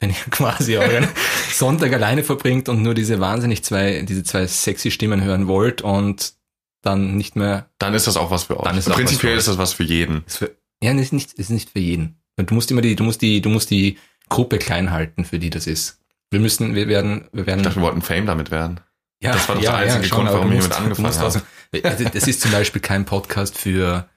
wenn 0.00 0.10
ihr 0.10 0.16
quasi 0.30 0.76
euren 0.76 1.08
Sonntag 1.52 1.92
alleine 1.92 2.22
verbringt 2.24 2.68
und 2.68 2.82
nur 2.82 2.94
diese 2.94 3.20
wahnsinnig 3.20 3.64
zwei, 3.64 4.02
diese 4.02 4.22
zwei 4.24 4.46
sexy 4.46 4.90
Stimmen 4.90 5.22
hören 5.22 5.46
wollt 5.48 5.82
und 5.82 6.34
dann 6.82 7.16
nicht 7.16 7.34
mehr, 7.36 7.68
Dann 7.78 7.94
ist 7.94 8.06
das 8.06 8.16
auch 8.16 8.30
was 8.30 8.44
für 8.44 8.58
euch. 8.58 8.64
Dann 8.64 8.78
ist 8.78 8.88
Prinzipiell 8.88 9.36
ist 9.36 9.48
das 9.48 9.58
was 9.58 9.72
für 9.72 9.82
jeden. 9.84 10.24
ist 10.26 10.38
für, 10.38 10.54
ja, 10.82 10.92
ist 10.92 11.12
nicht, 11.12 11.32
ist 11.34 11.50
nicht 11.50 11.70
für 11.70 11.80
jeden. 11.80 12.20
Du 12.36 12.54
musst 12.54 12.70
immer 12.70 12.82
die, 12.82 12.94
du 12.94 13.02
musst 13.02 13.20
die, 13.20 13.40
du 13.40 13.48
musst 13.48 13.70
die 13.70 13.98
Gruppe 14.28 14.58
klein 14.58 14.92
halten, 14.92 15.24
für 15.24 15.40
die 15.40 15.50
das 15.50 15.66
ist. 15.66 15.98
Wir 16.30 16.38
müssen, 16.38 16.74
wir 16.76 16.86
werden, 16.86 17.26
wir 17.32 17.46
werden, 17.46 17.60
Ich 17.60 17.64
dachte, 17.64 17.80
wir 17.80 17.82
wollten 17.82 18.02
Fame 18.02 18.26
damit 18.26 18.50
werden. 18.52 18.78
Ja, 19.22 19.32
das 19.32 19.48
war 19.48 19.54
doch 19.56 19.62
der 19.62 19.74
einzige 19.74 20.06
schon, 20.06 20.18
Grund, 20.26 20.32
warum 20.32 20.52
ich 20.52 20.60
damit 20.60 20.76
angefangen 20.76 21.12
trotzdem- 21.12 21.42
Also, 21.82 22.04
Das 22.10 22.26
ist 22.26 22.40
zum 22.40 22.50
Beispiel 22.50 22.80
kein 22.80 23.04
Podcast 23.04 23.58
für, 23.58 24.08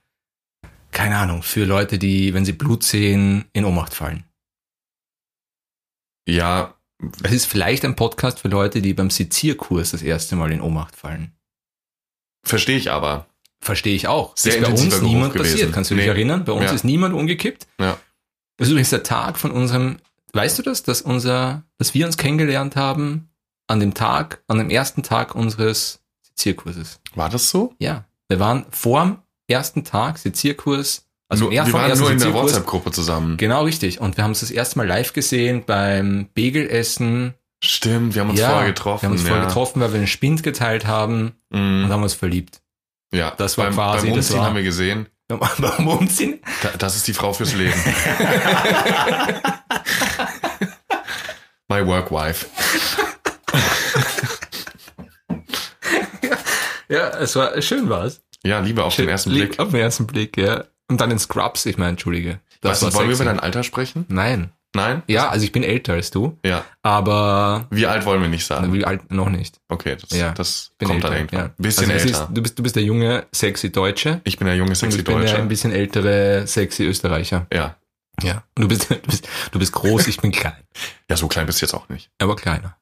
keine 0.92 1.18
Ahnung, 1.18 1.44
für 1.44 1.66
Leute, 1.66 1.98
die, 2.00 2.34
wenn 2.34 2.46
sie 2.46 2.54
Blut 2.54 2.84
sehen, 2.84 3.46
in 3.54 3.66
Ohnmacht 3.66 3.94
fallen. 3.94 4.24
Ja, 6.28 6.76
Es 7.24 7.32
ist 7.32 7.46
vielleicht 7.48 7.84
ein 7.84 7.96
Podcast 7.96 8.40
für 8.42 8.48
Leute, 8.48 8.80
die 8.80 8.94
beim 8.94 9.10
Sezierkurs 9.10 9.90
das 9.92 10.04
erste 10.04 10.36
Mal 10.36 10.52
in 10.52 10.62
Ohnmacht 10.62 10.96
fallen. 10.96 11.34
verstehe 12.46 12.78
ich 12.78 12.92
aber. 12.92 13.26
Verstehe 13.64 13.96
ich 13.96 14.08
auch. 14.08 14.36
Sehr 14.38 14.56
ist 14.58 14.62
bei 14.64 14.70
uns 14.72 14.90
Geruch 14.90 15.02
niemand 15.02 15.34
gewesen. 15.34 15.52
passiert. 15.54 15.74
Kannst 15.74 15.90
du 15.92 15.96
dich 15.96 16.04
Nee. 16.06 16.10
erinnern? 16.12 16.46
Bei 16.46 16.52
uns 16.52 16.66
Ja. 16.66 16.74
ist 16.74 16.84
niemand 16.84 17.14
umgekippt. 17.16 17.68
Ja. 17.80 17.98
Das 18.58 18.68
ist 18.68 18.72
übrigens 18.72 18.90
der 18.92 19.02
Tag 19.04 19.40
von 19.40 19.50
unserem, 19.52 19.98
weißt 20.34 20.60
du 20.60 20.64
das, 20.64 20.84
dass 20.84 21.02
unser, 21.02 21.64
dass 21.80 21.94
wir 21.96 22.06
uns 22.06 22.18
kennengelernt 22.18 22.76
haben 22.76 23.30
an 23.72 23.80
dem 23.80 23.94
Tag, 23.94 24.44
an 24.48 24.58
dem 24.58 24.70
ersten 24.70 25.02
Tag 25.02 25.34
unseres 25.34 26.02
Sezierkurses. 26.22 27.00
War 27.16 27.30
das 27.30 27.50
so? 27.50 27.74
Ja. 27.80 28.06
Wir 28.28 28.40
waren 28.40 28.66
vorm 28.70 29.20
ersten 29.48 29.84
Tag 29.84 30.18
Sezierkurs, 30.18 31.08
also 31.30 31.46
nur, 31.46 31.52
wir 31.54 31.72
waren 31.74 31.98
nur 31.98 32.12
in 32.12 32.20
der. 32.20 32.34
WhatsApp-Gruppe 32.34 32.92
zusammen. 32.92 33.38
Genau 33.38 33.64
richtig. 33.64 34.02
Und 34.02 34.18
wir 34.18 34.24
haben 34.26 34.32
es 34.32 34.42
das 34.42 34.52
erste 34.52 34.78
Mal 34.78 34.86
live 34.88 35.14
gesehen 35.14 35.64
beim 35.66 36.28
Begelessen. 36.34 37.34
Stimmt, 37.64 38.16
wir 38.16 38.22
haben 38.24 38.32
uns 38.32 38.40
ja, 38.40 38.50
vorher 38.50 38.68
getroffen. 38.68 39.02
Wir 39.04 39.08
haben 39.08 39.14
uns 39.14 39.24
ja. 39.24 39.28
vorher 39.30 39.46
getroffen, 39.48 39.80
weil 39.82 39.92
wir 39.94 39.98
einen 40.00 40.08
Spind 40.08 40.44
geteilt 40.44 40.86
haben 40.88 41.34
und 41.52 41.84
Mhm. 41.86 41.90
haben 41.90 42.04
uns 42.04 42.14
verliebt. 42.14 42.62
Ja, 43.14 43.32
das 43.38 43.58
war 43.58 43.66
beim, 43.66 43.76
quasi- 43.76 44.08
Beim 44.08 44.16
das 44.18 44.26
Umziehen 44.26 44.40
war- 44.40 44.46
haben 44.48 44.56
wir 44.56 44.64
gesehen, 44.64 45.08
Beim 45.28 45.88
Umziehen? 45.88 46.40
da, 46.64 46.70
das 46.78 46.96
ist 46.98 47.08
die 47.08 47.14
Frau 47.14 47.32
fürs 47.34 47.54
Leben. 47.54 47.74
My 51.70 51.86
work 51.88 52.12
wife. 52.12 52.48
Ja, 56.92 57.10
es 57.18 57.36
war 57.36 57.60
schön 57.62 57.90
war's. 57.90 58.22
Ja, 58.44 58.60
Liebe 58.60 58.84
auf 58.84 58.96
den 58.96 59.08
ersten 59.10 59.32
Blick. 59.32 59.60
Auf 59.60 59.70
den 59.72 59.80
ersten 59.82 60.08
Blick, 60.08 60.38
ja. 60.38 60.66
Und 60.90 61.00
dann 61.00 61.10
in 61.12 61.20
Scrubs, 61.20 61.66
ich 61.66 61.78
meine, 61.78 61.92
entschuldige. 61.92 62.40
Weißt 62.62 62.82
du, 62.82 62.86
wollen 62.94 63.08
wir 63.10 63.16
sexy. 63.16 63.24
über 63.24 63.26
dein 63.26 63.40
Alter 63.40 63.64
sprechen? 63.64 64.06
Nein. 64.10 64.52
Nein? 64.74 65.04
Ja, 65.08 65.28
also 65.30 65.44
ich 65.44 65.52
bin 65.52 65.64
älter 65.64 65.94
als 65.94 66.12
du, 66.12 66.38
Ja. 66.46 66.64
aber 66.82 67.68
Wie 67.72 67.88
alt 67.88 68.06
wollen 68.06 68.22
wir 68.22 68.30
nicht 68.30 68.46
sagen? 68.46 68.72
wie 68.74 68.86
alt 68.86 69.12
noch 69.12 69.28
nicht. 69.30 69.60
Okay, 69.68 69.98
das, 70.00 70.18
Ja, 70.18 70.32
das 70.32 70.72
Bin 70.78 70.88
kommt 70.88 70.98
älter, 71.04 71.10
dann 71.10 71.18
irgendwann. 71.18 71.40
ja. 71.48 71.54
Bisschen 71.58 71.92
also 71.92 71.96
es 71.96 72.06
älter. 72.06 72.24
Ist, 72.24 72.38
du, 72.38 72.42
bist, 72.42 72.60
du 72.60 72.64
bist 72.64 72.76
der 72.78 72.84
junge, 72.84 73.26
sexy 73.34 73.70
Deutsche. 73.72 74.22
ich 74.24 74.38
bin 74.38 74.48
der 74.48 74.56
junge, 74.56 74.70
Und 74.70 74.76
sexy 74.76 75.00
ich 75.00 75.04
bin 75.04 75.16
der 75.18 75.26
Deutsche. 75.26 75.38
ein 75.42 75.50
bisschen 75.50 75.72
ältere, 75.74 76.48
sexy 76.48 76.86
Österreicher. 76.86 77.48
Ja. 77.52 77.76
Ja. 78.22 78.44
Und 78.58 78.62
du 78.64 78.68
bist, 78.70 78.90
du 78.90 78.96
bist, 78.96 79.28
du 79.52 79.60
bist 79.60 79.72
groß, 79.74 80.08
ich 80.08 80.18
bin 80.22 80.32
klein. 80.32 80.56
Ja, 81.10 81.18
so 81.18 81.28
klein 81.28 81.46
bist 81.48 81.62
du 81.62 81.66
jetzt 81.66 81.74
auch 81.74 81.90
nicht. 81.90 82.10
Aber 82.20 82.36
kleiner. 82.38 82.78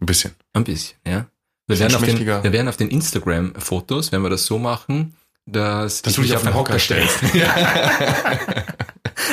Ein 0.00 0.06
bisschen. 0.06 0.34
Ein 0.52 0.62
bisschen, 0.64 0.96
ja. 1.06 1.26
Wir 1.68 1.78
werden, 1.80 1.94
auf 1.96 2.02
den, 2.04 2.18
wir 2.26 2.52
werden 2.52 2.68
auf 2.68 2.76
den 2.76 2.88
Instagram-Fotos, 2.90 4.12
wenn 4.12 4.22
wir 4.22 4.30
das 4.30 4.46
so 4.46 4.58
machen, 4.58 5.16
dass, 5.46 6.02
Dass 6.02 6.14
du 6.14 6.22
dich 6.22 6.34
auf 6.36 6.42
den 6.42 6.54
Hocker 6.54 6.78
stellst. 6.78 7.18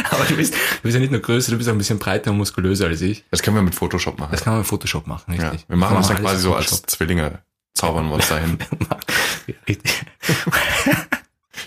Aber 0.10 0.26
du 0.28 0.36
bist, 0.36 0.54
du 0.54 0.60
bist 0.84 0.94
ja 0.96 1.00
nicht 1.00 1.12
nur 1.12 1.20
größer, 1.22 1.52
du 1.52 1.58
bist 1.58 1.70
auch 1.70 1.74
ein 1.74 1.78
bisschen 1.78 2.00
breiter 2.00 2.32
und 2.32 2.38
muskulöser 2.38 2.88
als 2.88 3.02
ich. 3.02 3.24
Das 3.32 3.42
können 3.42 3.56
wir 3.58 3.62
mit 3.64 3.76
Photoshop 3.76 4.18
machen. 4.20 4.32
Das 4.32 4.44
kann 4.44 4.54
man 4.54 4.60
mit 4.62 4.68
Photoshop 4.68 5.08
machen, 5.08 5.34
Ja. 5.34 5.50
richtig. 5.50 5.70
Wir 5.70 5.78
machen 5.78 5.98
uns 5.98 6.08
dann 6.08 6.18
quasi 6.18 6.42
so 6.42 6.56
als. 6.56 6.82
Zwillinge. 6.84 7.40
Zaubern 7.76 8.08
wir 8.08 8.16
uns 8.16 8.30
dahin. 8.30 8.58
Ja, 9.46 9.56
richtig. 9.68 9.92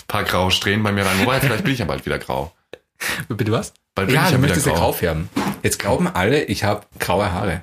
paar 0.09 0.25
graue 0.25 0.51
Strähnen 0.51 0.83
bei 0.83 0.91
mir 0.93 1.05
rein. 1.05 1.19
Wobei, 1.21 1.41
vielleicht 1.41 1.63
bin 1.65 1.75
ich 1.75 1.79
ja 1.81 1.85
bald 1.85 2.07
wieder 2.07 2.19
grau. 2.19 2.55
Bitte 3.29 3.53
was? 3.53 3.75
Bald 3.95 4.09
bin 4.09 4.15
Ja, 4.17 4.23
ich 4.23 4.29
du 4.29 4.33
ja 4.33 4.39
wieder 4.39 4.49
möchtest 4.49 4.67
ja 4.67 4.73
grau. 4.73 4.81
grau 4.81 4.93
färben. 4.93 5.29
Jetzt 5.63 5.79
glauben 5.79 6.09
alle, 6.09 6.45
ich 6.45 6.65
habe 6.65 6.87
graue 6.99 7.31
Haare. 7.33 7.63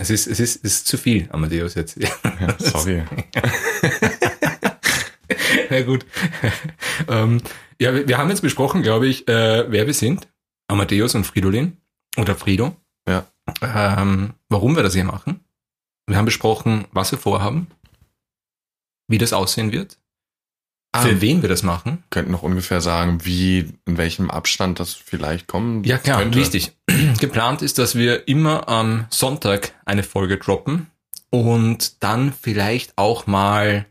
Es 0.00 0.08
ist, 0.08 0.26
es 0.26 0.40
ist, 0.40 0.64
es 0.64 0.76
ist 0.76 0.86
zu 0.86 0.96
viel, 0.96 1.28
Amadeus 1.30 1.74
jetzt. 1.74 1.98
Ja, 2.00 2.08
sorry. 2.58 3.02
Na 5.70 5.82
gut. 5.82 6.06
ähm, 7.06 7.42
ja, 7.78 7.94
wir, 7.94 8.08
wir 8.08 8.16
haben 8.16 8.30
jetzt 8.30 8.40
besprochen, 8.40 8.82
glaube 8.82 9.08
ich, 9.08 9.28
äh, 9.28 9.70
wer 9.70 9.86
wir 9.86 9.92
sind. 9.92 10.26
Amadeus 10.68 11.14
und 11.14 11.24
Fridolin. 11.24 11.76
Oder 12.16 12.34
Frido. 12.34 12.74
Ja. 13.06 13.26
Ähm, 13.60 14.32
warum 14.48 14.74
wir 14.74 14.82
das 14.82 14.94
hier 14.94 15.04
machen. 15.04 15.40
Wir 16.06 16.16
haben 16.16 16.24
besprochen, 16.24 16.86
was 16.92 17.12
wir 17.12 17.18
vorhaben. 17.18 17.66
Wie 19.06 19.18
das 19.18 19.34
aussehen 19.34 19.70
wird. 19.70 19.98
Ah, 20.92 21.02
Für 21.02 21.20
wen 21.20 21.40
wir 21.42 21.48
das 21.48 21.62
machen. 21.62 22.02
könnten 22.10 22.32
noch 22.32 22.42
ungefähr 22.42 22.80
sagen, 22.80 23.24
wie, 23.24 23.72
in 23.86 23.96
welchem 23.96 24.28
Abstand 24.28 24.80
das 24.80 24.94
vielleicht 24.94 25.46
kommen 25.46 25.84
Ja, 25.84 25.98
klar, 25.98 26.18
könnte. 26.22 26.38
richtig. 26.38 26.72
Geplant 27.20 27.62
ist, 27.62 27.78
dass 27.78 27.94
wir 27.94 28.26
immer 28.26 28.68
am 28.68 29.06
Sonntag 29.10 29.72
eine 29.84 30.02
Folge 30.02 30.36
droppen 30.38 30.88
und 31.30 32.02
dann 32.02 32.32
vielleicht 32.32 32.94
auch 32.96 33.28
mal 33.28 33.86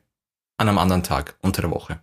an 0.57 0.67
einem 0.67 0.77
anderen 0.77 1.03
Tag 1.03 1.35
unter 1.41 1.61
der 1.61 1.71
Woche. 1.71 1.99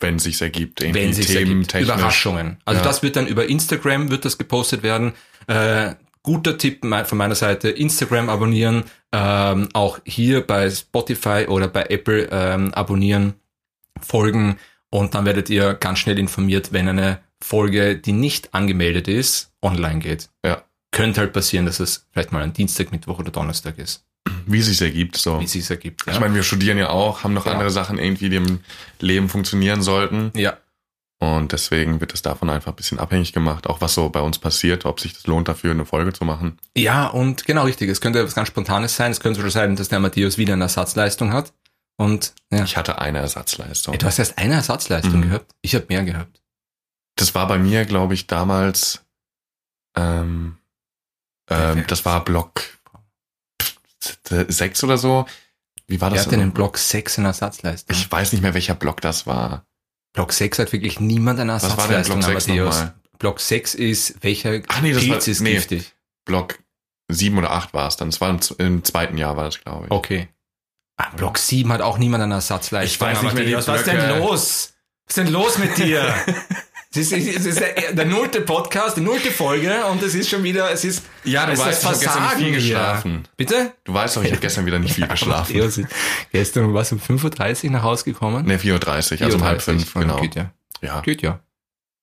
Wenn 0.00 0.18
sich's 0.18 0.40
ergibt. 0.40 0.80
Irgendwie 0.80 1.00
wenn 1.02 1.12
sich 1.12 1.26
Themen, 1.26 1.62
ergibt. 1.70 1.74
Überraschungen. 1.74 2.56
Also 2.64 2.80
Ja. 2.80 2.84
das 2.86 3.02
wird 3.02 3.16
dann 3.16 3.26
über 3.26 3.46
Instagram 3.48 4.10
wird 4.10 4.24
das 4.24 4.38
gepostet 4.38 4.82
werden. 4.82 5.12
Äh, 5.46 5.94
guter 6.22 6.56
Tipp 6.56 6.80
von 7.04 7.18
meiner 7.18 7.34
Seite: 7.34 7.68
Instagram 7.68 8.30
abonnieren, 8.30 8.84
ähm, 9.12 9.68
auch 9.74 9.98
hier 10.06 10.40
bei 10.46 10.70
Spotify 10.70 11.44
oder 11.48 11.68
bei 11.68 11.82
Apple 11.90 12.28
ähm, 12.32 12.72
abonnieren, 12.72 13.34
folgen 14.00 14.56
und 14.90 15.14
dann 15.14 15.24
werdet 15.24 15.50
ihr 15.50 15.74
ganz 15.74 15.98
schnell 15.98 16.18
informiert, 16.18 16.72
wenn 16.72 16.88
eine 16.88 17.20
Folge, 17.42 17.96
die 17.96 18.12
nicht 18.12 18.54
angemeldet 18.54 19.08
ist, 19.08 19.52
online 19.62 19.98
geht. 20.00 20.28
Ja. 20.44 20.62
Könnte 20.92 21.20
halt 21.20 21.32
passieren, 21.32 21.66
dass 21.66 21.80
es 21.80 22.06
vielleicht 22.12 22.32
mal 22.32 22.42
ein 22.42 22.52
Dienstag, 22.52 22.92
Mittwoch 22.92 23.18
oder 23.18 23.30
Donnerstag 23.30 23.78
ist, 23.78 24.04
Wie 24.46 24.60
sich's 24.62 24.80
ergibt, 24.80 25.16
so. 25.16 25.40
wie 25.40 25.44
es 25.44 25.52
sich 25.52 25.68
ergibt. 25.70 26.06
Ja. 26.06 26.12
Ich 26.12 26.20
meine, 26.20 26.34
wir 26.34 26.42
studieren 26.42 26.78
ja 26.78 26.90
auch, 26.90 27.24
haben 27.24 27.32
noch 27.34 27.46
Ja. 27.46 27.52
andere 27.52 27.70
Sachen 27.70 27.98
irgendwie, 27.98 28.28
die 28.28 28.36
im 28.36 28.60
Leben 29.00 29.28
funktionieren 29.28 29.80
sollten. 29.82 30.30
ja, 30.36 30.58
Und 31.18 31.52
deswegen 31.52 32.00
wird 32.00 32.12
es 32.12 32.20
davon 32.22 32.50
einfach 32.50 32.72
ein 32.72 32.76
bisschen 32.76 32.98
abhängig 32.98 33.32
gemacht, 33.32 33.66
auch 33.68 33.80
was 33.80 33.94
so 33.94 34.08
bei 34.10 34.20
uns 34.20 34.38
passiert, 34.38 34.84
ob 34.84 35.00
sich 35.00 35.14
das 35.14 35.26
lohnt, 35.26 35.48
dafür 35.48 35.70
eine 35.70 35.86
Folge 35.86 36.12
zu 36.12 36.24
machen. 36.24 36.58
Ja, 36.76 37.06
und 37.06 37.46
genau 37.46 37.64
richtig. 37.64 37.88
Es 37.88 38.00
könnte 38.00 38.22
was 38.24 38.34
ganz 38.34 38.48
Spontanes 38.48 38.94
sein. 38.96 39.10
Es 39.12 39.20
könnte 39.20 39.38
sogar 39.38 39.50
sein, 39.52 39.74
dass 39.76 39.88
der 39.88 40.00
Matthäus 40.00 40.36
wieder 40.36 40.52
eine 40.52 40.64
Ersatzleistung 40.64 41.32
hat. 41.32 41.52
Und 42.02 42.34
ja. 42.50 42.64
Ich 42.64 42.76
hatte 42.76 42.98
eine 43.00 43.18
Ersatzleistung. 43.18 43.94
Ey, 43.94 43.98
du 43.98 44.06
hast 44.06 44.18
erst 44.18 44.38
eine 44.38 44.54
Ersatzleistung 44.54 45.20
Mhm. 45.20 45.22
gehabt. 45.28 45.54
Ich 45.62 45.74
habe 45.74 45.86
mehr 45.88 46.04
gehabt. 46.04 46.40
Das 47.16 47.34
war 47.34 47.46
bei 47.46 47.58
mir, 47.58 47.84
glaube 47.84 48.14
ich, 48.14 48.26
damals, 48.26 49.04
ähm, 49.96 50.58
ähm, 51.48 51.84
das 51.86 52.04
war 52.04 52.24
Block 52.24 52.62
sechs 54.48 54.82
oder 54.82 54.98
so. 54.98 55.26
Wie 55.86 56.00
war 56.00 56.10
das? 56.10 56.24
hat 56.24 56.32
denn 56.32 56.40
in 56.40 56.52
Block 56.52 56.78
6 56.78 57.18
eine 57.18 57.28
Ersatzleistung? 57.28 57.94
Ich 57.96 58.10
weiß 58.10 58.32
nicht 58.32 58.40
mehr, 58.40 58.54
welcher 58.54 58.74
Block 58.74 59.00
das 59.00 59.26
war. 59.26 59.66
Block 60.14 60.32
6 60.32 60.58
hat 60.58 60.72
wirklich 60.72 61.00
niemand 61.00 61.38
eine 61.38 61.52
Was 61.54 61.62
war 61.76 61.86
denn 61.88 61.96
Ersatzleistung, 61.96 62.20
Block 62.20 62.32
6 62.40 62.46
Matthäus. 62.48 62.74
nochmal? 62.76 62.94
Block 63.18 63.40
6 63.40 63.74
ist, 63.74 64.22
welcher 64.22 64.62
Ach 64.68 64.80
nee, 64.80 64.92
das 64.92 65.02
Pilz 65.02 65.26
war- 65.26 65.28
ist 65.32 65.40
nee. 65.40 65.54
giftig. 65.54 65.94
Block 66.24 66.58
sieben 67.08 67.36
oder 67.38 67.50
acht 67.50 67.74
war 67.74 67.88
es 67.88 67.96
dann. 67.96 68.08
Es 68.08 68.20
war 68.20 68.30
im, 68.30 68.40
im 68.58 68.84
zweiten 68.84 69.18
Jahr, 69.18 69.36
war 69.36 69.44
das, 69.44 69.60
glaube 69.60 69.86
ich. 69.86 69.90
Okay. 69.90 70.28
Ah, 70.96 71.10
Block 71.16 71.38
7 71.38 71.72
hat 71.72 71.80
auch 71.80 71.98
niemand 71.98 72.22
eine 72.22 72.34
Ersatzleistung. 72.34 72.94
Ich 72.94 73.00
weiß 73.00 73.22
nicht 73.22 73.34
mehr, 73.34 73.56
was 73.56 73.68
ist 73.68 73.86
denn 73.86 74.18
los? 74.18 74.74
Was 75.06 75.16
ist 75.16 75.18
denn 75.18 75.32
los 75.32 75.58
mit 75.58 75.76
dir? 75.78 76.14
Es 76.94 77.10
ist, 77.10 77.26
es 77.26 77.46
ist 77.46 77.58
der, 77.58 77.94
der 77.94 78.04
nullte 78.04 78.42
Podcast, 78.42 78.98
die 78.98 79.00
nullte 79.00 79.30
Folge 79.30 79.86
und 79.86 80.02
es 80.02 80.14
ist 80.14 80.28
schon 80.28 80.42
wieder, 80.42 80.70
es 80.70 80.84
ist, 80.84 81.02
Ja, 81.24 81.46
du 81.46 81.56
weißt, 81.56 81.82
ich 81.82 81.88
habe 81.88 81.98
gestern 81.98 82.22
nicht 82.22 82.34
viel 82.34 82.46
hier. 82.48 82.54
geschlafen. 82.56 83.28
Bitte? 83.38 83.72
Du 83.84 83.94
weißt 83.94 84.14
doch, 84.18 84.22
ich 84.22 84.30
habe 84.30 84.42
gestern 84.42 84.66
wieder 84.66 84.78
nicht 84.78 84.92
viel 84.94 85.06
geschlafen. 85.08 85.56
Ist 85.56 85.80
gestern 86.32 86.66
um 86.66 86.74
was 86.74 86.92
um 86.92 86.98
5.30 86.98 87.64
Uhr 87.64 87.70
nach 87.70 87.82
Hause 87.82 88.04
gekommen? 88.04 88.44
Ne, 88.44 88.58
4.30 88.58 89.20
Uhr, 89.20 89.24
also 89.24 89.38
um 89.38 89.44
halb 89.44 89.60
4.30 89.60 89.62
fünf, 89.64 89.94
genau. 89.94 90.20
Geht 90.20 90.34
ja. 90.34 90.52
Ja. 90.82 91.00
Geht 91.00 91.22
ja. 91.22 91.40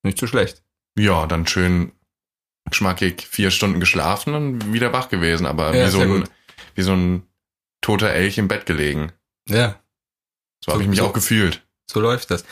Nicht 0.01 0.17
so 0.17 0.25
schlecht. 0.25 0.63
ja, 0.97 1.27
dann 1.27 1.45
schön 1.45 1.91
schmackig 2.71 3.27
vier 3.29 3.51
Stunden 3.51 3.79
geschlafen 3.79 4.33
und 4.33 4.73
wieder 4.73 4.91
wach 4.91 5.09
gewesen, 5.09 5.45
aber 5.45 5.75
Ja, 5.75 5.85
wie, 5.85 5.91
so 5.91 5.99
ein, 6.01 6.23
wie 6.73 6.81
so 6.81 6.93
ein 6.93 7.27
toter 7.89 8.11
Elch 8.13 8.37
im 8.37 8.47
Bett 8.47 8.65
gelegen. 8.65 9.11
Ja. 9.47 9.79
So 10.63 10.71
habe 10.73 10.83
ich 10.83 10.89
mich 10.89 10.99
So- 10.99 11.05
auch 11.07 11.13
gefühlt. 11.13 11.65
So 11.89 11.99
läuft 11.99 12.29
das. 12.31 12.43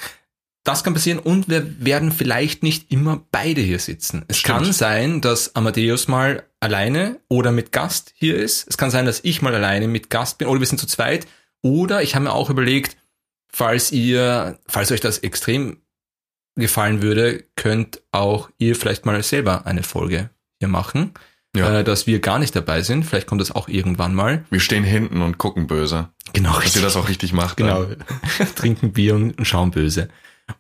Das 0.64 0.84
kann 0.84 0.94
passieren 0.94 1.20
und 1.20 1.48
wir 1.48 1.80
werden 1.86 2.12
vielleicht 2.12 2.62
nicht 2.64 2.92
immer 2.92 3.24
beide 3.32 3.62
hier 3.62 3.80
sitzen. 3.80 4.26
Es 4.28 4.40
Stimmt. 4.40 4.58
kann 4.64 4.74
sein, 4.74 5.22
dass 5.22 5.56
Amadeus 5.56 6.08
mal 6.10 6.44
alleine 6.60 7.22
oder 7.30 7.52
mit 7.54 7.72
Gast 7.72 8.12
hier 8.16 8.36
ist. 8.36 8.68
Es 8.68 8.78
kann 8.78 8.92
sein, 8.92 9.06
dass 9.06 9.22
ich 9.24 9.42
mal 9.42 9.56
alleine 9.56 9.88
mit 9.88 10.10
Gast 10.10 10.40
bin 10.40 10.48
oder 10.50 10.60
wir 10.60 10.68
sind 10.68 10.80
zu 10.80 10.88
zweit. 10.88 11.26
Oder 11.62 12.02
ich 12.02 12.16
habe 12.16 12.26
mir 12.26 12.34
auch 12.34 12.50
überlegt, 12.50 12.98
falls 13.48 13.92
ihr, 13.94 14.60
falls 14.68 14.92
euch 14.92 15.00
das 15.00 15.20
extrem 15.20 15.82
gefallen 16.56 17.02
würde, 17.02 17.46
könnt 17.56 18.02
auch 18.12 18.50
ihr 18.58 18.76
vielleicht 18.76 19.06
mal 19.06 19.22
selber 19.24 19.66
eine 19.68 19.84
Folge 19.84 20.32
hier 20.60 20.68
machen, 20.68 21.14
Ja. 21.56 21.80
äh, 21.80 21.84
dass 21.84 22.06
wir 22.08 22.20
gar 22.20 22.40
nicht 22.40 22.56
dabei 22.56 22.82
sind. 22.82 23.04
Vielleicht 23.04 23.28
kommt 23.28 23.42
das 23.42 23.52
auch 23.52 23.68
irgendwann 23.68 24.14
mal. 24.14 24.46
Wir 24.50 24.60
stehen 24.60 24.84
hinten 24.84 25.22
und 25.22 25.38
gucken 25.38 25.68
böse. 25.68 26.10
Genau, 26.34 26.60
Dass 26.60 26.76
ihr 26.76 26.82
das 26.82 26.96
auch 26.96 27.08
richtig 27.10 27.34
macht. 27.34 27.58
Genau. 27.58 27.88
Trinken 28.56 28.92
Bier 28.94 29.16
und 29.16 29.46
schauen 29.48 29.72
böse. 29.72 30.10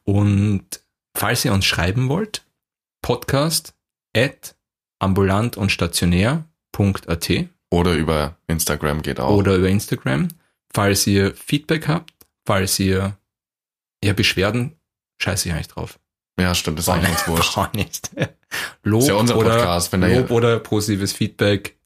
Und 0.06 0.65
falls 1.15 1.44
ihr 1.46 1.53
uns 1.53 1.65
schreiben 1.65 2.10
wollt, 2.10 2.46
podcast 3.01 3.75
at 4.15 4.56
ambulant 5.00 5.58
und 5.58 5.72
stationär.at 5.72 7.29
Oder 7.70 7.94
über 7.94 8.38
Instagram 8.48 9.01
geht 9.01 9.20
auch. 9.20 9.36
oder 9.36 9.56
über 9.56 9.70
Instagram. 9.70 10.29
Falls 10.74 11.06
ihr 11.08 11.36
Feedback 11.36 11.88
habt, 11.88 12.13
falls 12.46 12.79
ihr 12.79 13.17
ja, 14.03 14.13
Beschwerden, 14.13 14.75
scheiße 15.22 15.50
ich 15.50 15.53
eigentlich 15.53 15.67
drauf. 15.67 16.00
Ja, 16.39 16.53
stimmt, 16.56 16.77
das 16.79 16.86
ist 16.88 16.94
eigentlich 16.94 17.10
uns 17.10 17.27
wurscht. 17.27 17.56
Gar 17.56 17.75
nicht. 17.75 18.12
Lob 18.84 19.01
Ist 19.01 19.08
ja 19.08 19.15
unser 19.15 19.38
oder, 19.38 19.56
Podcast, 19.58 19.91
wenn 19.91 20.01
Lob 20.01 20.32
oder 20.32 20.60
positives 20.60 21.13
Feedback 21.13 21.77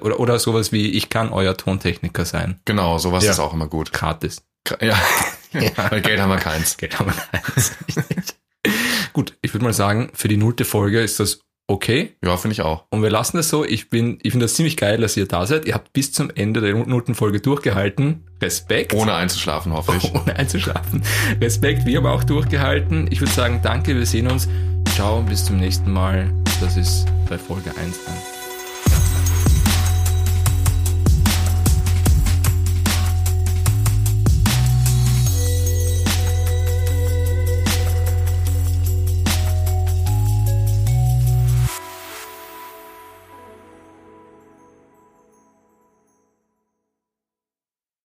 oder, 0.00 0.18
oder 0.18 0.38
sowas 0.38 0.72
wie, 0.72 0.90
ich 0.90 1.10
kann 1.10 1.32
euer 1.32 1.56
Tontechniker 1.56 2.24
sein. 2.24 2.60
Genau, 2.64 2.98
sowas 2.98 3.24
Ja. 3.24 3.32
ist 3.32 3.40
auch 3.40 3.52
immer 3.52 3.66
gut. 3.68 3.92
Gratis. 3.92 4.42
Ja, 4.80 4.98
weil 5.90 6.00
Geld 6.00 6.20
haben 6.20 6.30
wir 6.30 6.38
keins. 6.38 6.76
Geld 6.76 6.98
haben 6.98 7.12
wir 7.12 7.40
keins. 7.40 7.76
Gut, 9.12 9.36
ich 9.42 9.52
würde 9.52 9.64
mal 9.64 9.72
sagen, 9.72 10.10
für 10.14 10.28
die 10.28 10.36
nullte 10.36 10.64
Folge 10.64 11.00
ist 11.00 11.20
das 11.20 11.40
okay. 11.66 12.16
Ja, 12.24 12.36
finde 12.36 12.52
ich 12.52 12.62
auch. 12.62 12.84
Und 12.90 13.02
wir 13.02 13.10
lassen 13.10 13.36
das 13.36 13.48
so. 13.48 13.64
Ich 13.64 13.90
bin, 13.90 14.18
ich 14.22 14.32
finde 14.32 14.44
das 14.44 14.54
ziemlich 14.54 14.76
geil, 14.76 14.98
dass 14.98 15.16
ihr 15.16 15.26
da 15.26 15.46
seid. 15.46 15.64
Ihr 15.66 15.74
habt 15.74 15.92
bis 15.92 16.12
zum 16.12 16.30
Ende 16.30 16.60
der 16.60 16.74
nullten 16.74 17.14
Folge 17.14 17.40
durchgehalten. 17.40 18.24
Respekt. 18.42 18.94
Ohne 18.94 19.14
einzuschlafen, 19.14 19.72
hoffe 19.72 19.94
ich. 19.96 20.14
Ohne 20.14 20.36
einzuschlafen. 20.36 21.02
Respekt, 21.40 21.86
wir 21.86 21.98
haben 21.98 22.06
auch 22.06 22.24
durchgehalten. 22.24 23.08
Ich 23.10 23.20
würde 23.20 23.32
sagen, 23.32 23.60
danke, 23.62 23.94
wir 23.96 24.06
sehen 24.06 24.28
uns. 24.28 24.48
Ciao, 24.94 25.22
bis 25.22 25.44
zum 25.44 25.58
nächsten 25.58 25.90
Mal. 25.90 26.32
Das 26.60 26.76
ist 26.76 27.06
bei 27.28 27.38
Folge 27.38 27.70
1 27.76 28.04
dann. 28.04 28.39